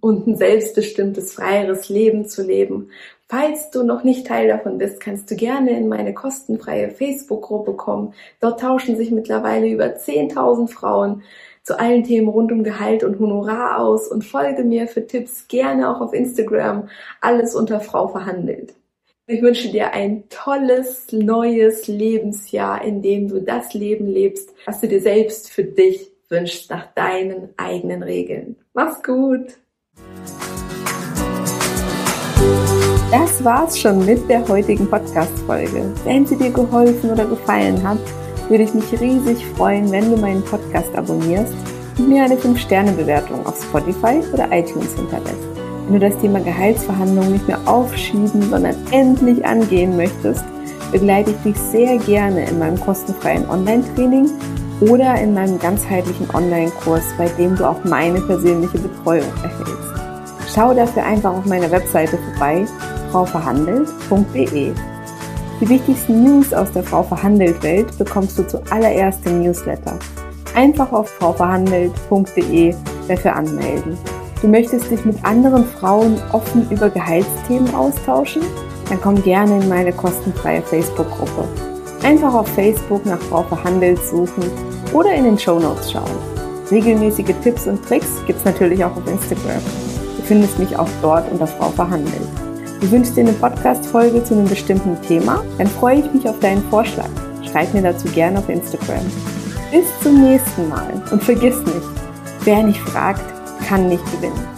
und 0.00 0.26
ein 0.26 0.36
selbstbestimmtes, 0.36 1.32
freieres 1.32 1.88
Leben 1.88 2.26
zu 2.26 2.42
leben. 2.42 2.90
Falls 3.28 3.70
du 3.70 3.82
noch 3.82 4.04
nicht 4.04 4.26
Teil 4.26 4.48
davon 4.48 4.78
bist, 4.78 5.00
kannst 5.00 5.30
du 5.30 5.36
gerne 5.36 5.76
in 5.76 5.88
meine 5.88 6.14
kostenfreie 6.14 6.90
Facebook-Gruppe 6.90 7.74
kommen. 7.74 8.14
Dort 8.40 8.60
tauschen 8.60 8.96
sich 8.96 9.10
mittlerweile 9.10 9.68
über 9.68 9.84
10.000 9.84 10.68
Frauen 10.68 11.22
zu 11.62 11.78
allen 11.78 12.04
Themen 12.04 12.28
rund 12.28 12.50
um 12.50 12.64
Gehalt 12.64 13.04
und 13.04 13.18
Honorar 13.18 13.80
aus 13.80 14.08
und 14.08 14.24
folge 14.24 14.64
mir 14.64 14.88
für 14.88 15.06
Tipps 15.06 15.46
gerne 15.48 15.90
auch 15.90 16.00
auf 16.00 16.14
Instagram. 16.14 16.88
Alles 17.20 17.54
unter 17.54 17.80
Frau 17.80 18.08
verhandelt. 18.08 18.77
Ich 19.30 19.42
wünsche 19.42 19.68
dir 19.68 19.92
ein 19.92 20.24
tolles 20.30 21.12
neues 21.12 21.86
Lebensjahr, 21.86 22.82
in 22.82 23.02
dem 23.02 23.28
du 23.28 23.42
das 23.42 23.74
Leben 23.74 24.06
lebst, 24.06 24.54
was 24.64 24.80
du 24.80 24.88
dir 24.88 25.02
selbst 25.02 25.50
für 25.50 25.64
dich 25.64 26.10
wünschst, 26.30 26.70
nach 26.70 26.94
deinen 26.94 27.50
eigenen 27.58 28.02
Regeln. 28.02 28.56
Mach's 28.72 29.02
gut! 29.02 29.58
Das 33.10 33.44
war's 33.44 33.78
schon 33.78 34.06
mit 34.06 34.26
der 34.30 34.48
heutigen 34.48 34.88
Podcast-Folge. 34.88 35.92
Wenn 36.04 36.24
sie 36.24 36.36
dir 36.36 36.50
geholfen 36.50 37.10
oder 37.10 37.26
gefallen 37.26 37.86
hat, 37.86 37.98
würde 38.48 38.64
ich 38.64 38.72
mich 38.72 38.98
riesig 38.98 39.44
freuen, 39.58 39.92
wenn 39.92 40.10
du 40.10 40.16
meinen 40.16 40.42
Podcast 40.42 40.94
abonnierst 40.94 41.54
und 41.98 42.08
mir 42.08 42.22
eine 42.22 42.36
5-Sterne-Bewertung 42.36 43.44
auf 43.44 43.62
Spotify 43.62 44.22
oder 44.32 44.50
iTunes 44.50 44.96
hinterlässt. 44.96 45.57
Wenn 45.88 46.00
du 46.00 46.10
das 46.10 46.20
Thema 46.20 46.40
Gehaltsverhandlungen 46.40 47.32
nicht 47.32 47.48
mehr 47.48 47.60
aufschieben, 47.64 48.42
sondern 48.42 48.76
endlich 48.90 49.42
angehen 49.46 49.96
möchtest, 49.96 50.44
begleite 50.92 51.30
ich 51.30 51.36
dich 51.38 51.56
sehr 51.56 51.96
gerne 51.96 52.44
in 52.46 52.58
meinem 52.58 52.78
kostenfreien 52.78 53.48
Online-Training 53.48 54.28
oder 54.82 55.18
in 55.18 55.32
meinem 55.32 55.58
ganzheitlichen 55.58 56.28
Online-Kurs, 56.34 57.04
bei 57.16 57.26
dem 57.38 57.56
du 57.56 57.66
auch 57.66 57.82
meine 57.84 58.20
persönliche 58.20 58.76
Betreuung 58.76 59.32
erhältst. 59.42 60.54
Schau 60.54 60.74
dafür 60.74 61.04
einfach 61.06 61.32
auf 61.32 61.46
meiner 61.46 61.70
Webseite 61.70 62.18
vorbei, 62.18 62.66
frauverhandelt.de. 63.10 64.72
Die 65.60 65.68
wichtigsten 65.70 66.22
News 66.22 66.52
aus 66.52 66.70
der 66.70 66.82
Frau 66.82 67.02
Verhandelt 67.02 67.62
Welt 67.62 67.96
bekommst 67.96 68.38
du 68.38 68.46
zuallererst 68.46 69.24
im 69.24 69.42
Newsletter. 69.42 69.98
Einfach 70.54 70.92
auf 70.92 71.08
frauverhandelt.de 71.08 72.74
dafür 73.08 73.34
anmelden. 73.34 73.96
Du 74.40 74.46
möchtest 74.46 74.88
dich 74.90 75.04
mit 75.04 75.24
anderen 75.24 75.64
Frauen 75.64 76.16
offen 76.32 76.70
über 76.70 76.88
Gehaltsthemen 76.90 77.74
austauschen? 77.74 78.42
Dann 78.88 79.00
komm 79.00 79.20
gerne 79.22 79.60
in 79.60 79.68
meine 79.68 79.92
kostenfreie 79.92 80.62
Facebook-Gruppe. 80.62 81.48
Einfach 82.04 82.32
auf 82.32 82.46
Facebook 82.48 83.04
nach 83.04 83.18
Frau 83.18 83.42
Verhandelt 83.42 83.98
suchen 84.04 84.44
oder 84.92 85.12
in 85.12 85.24
den 85.24 85.38
Show 85.38 85.58
Notes 85.58 85.90
schauen. 85.90 86.04
Regelmäßige 86.70 87.34
Tipps 87.42 87.66
und 87.66 87.84
Tricks 87.84 88.06
gibt's 88.26 88.44
natürlich 88.44 88.84
auch 88.84 88.96
auf 88.96 89.06
Instagram. 89.08 89.60
Du 90.16 90.22
findest 90.22 90.56
mich 90.60 90.78
auch 90.78 90.88
dort 91.02 91.30
unter 91.32 91.48
Frau 91.48 91.70
Verhandelt. 91.70 92.28
Du 92.80 92.88
wünschst 92.92 93.16
dir 93.16 93.22
eine 93.22 93.32
Podcast-Folge 93.32 94.22
zu 94.22 94.34
einem 94.34 94.46
bestimmten 94.46 94.96
Thema? 95.02 95.42
Dann 95.58 95.66
freue 95.66 95.98
ich 95.98 96.12
mich 96.12 96.28
auf 96.28 96.38
deinen 96.38 96.62
Vorschlag. 96.70 97.10
Schreib 97.50 97.74
mir 97.74 97.82
dazu 97.82 98.06
gerne 98.08 98.38
auf 98.38 98.48
Instagram. 98.48 99.04
Bis 99.72 99.86
zum 100.00 100.22
nächsten 100.22 100.68
Mal 100.68 101.02
und 101.10 101.24
vergiss 101.24 101.58
nicht, 101.58 101.88
wer 102.44 102.62
nicht 102.62 102.80
fragt, 102.80 103.37
kann 103.68 103.86
nicht 103.86 104.04
gewinnen. 104.12 104.57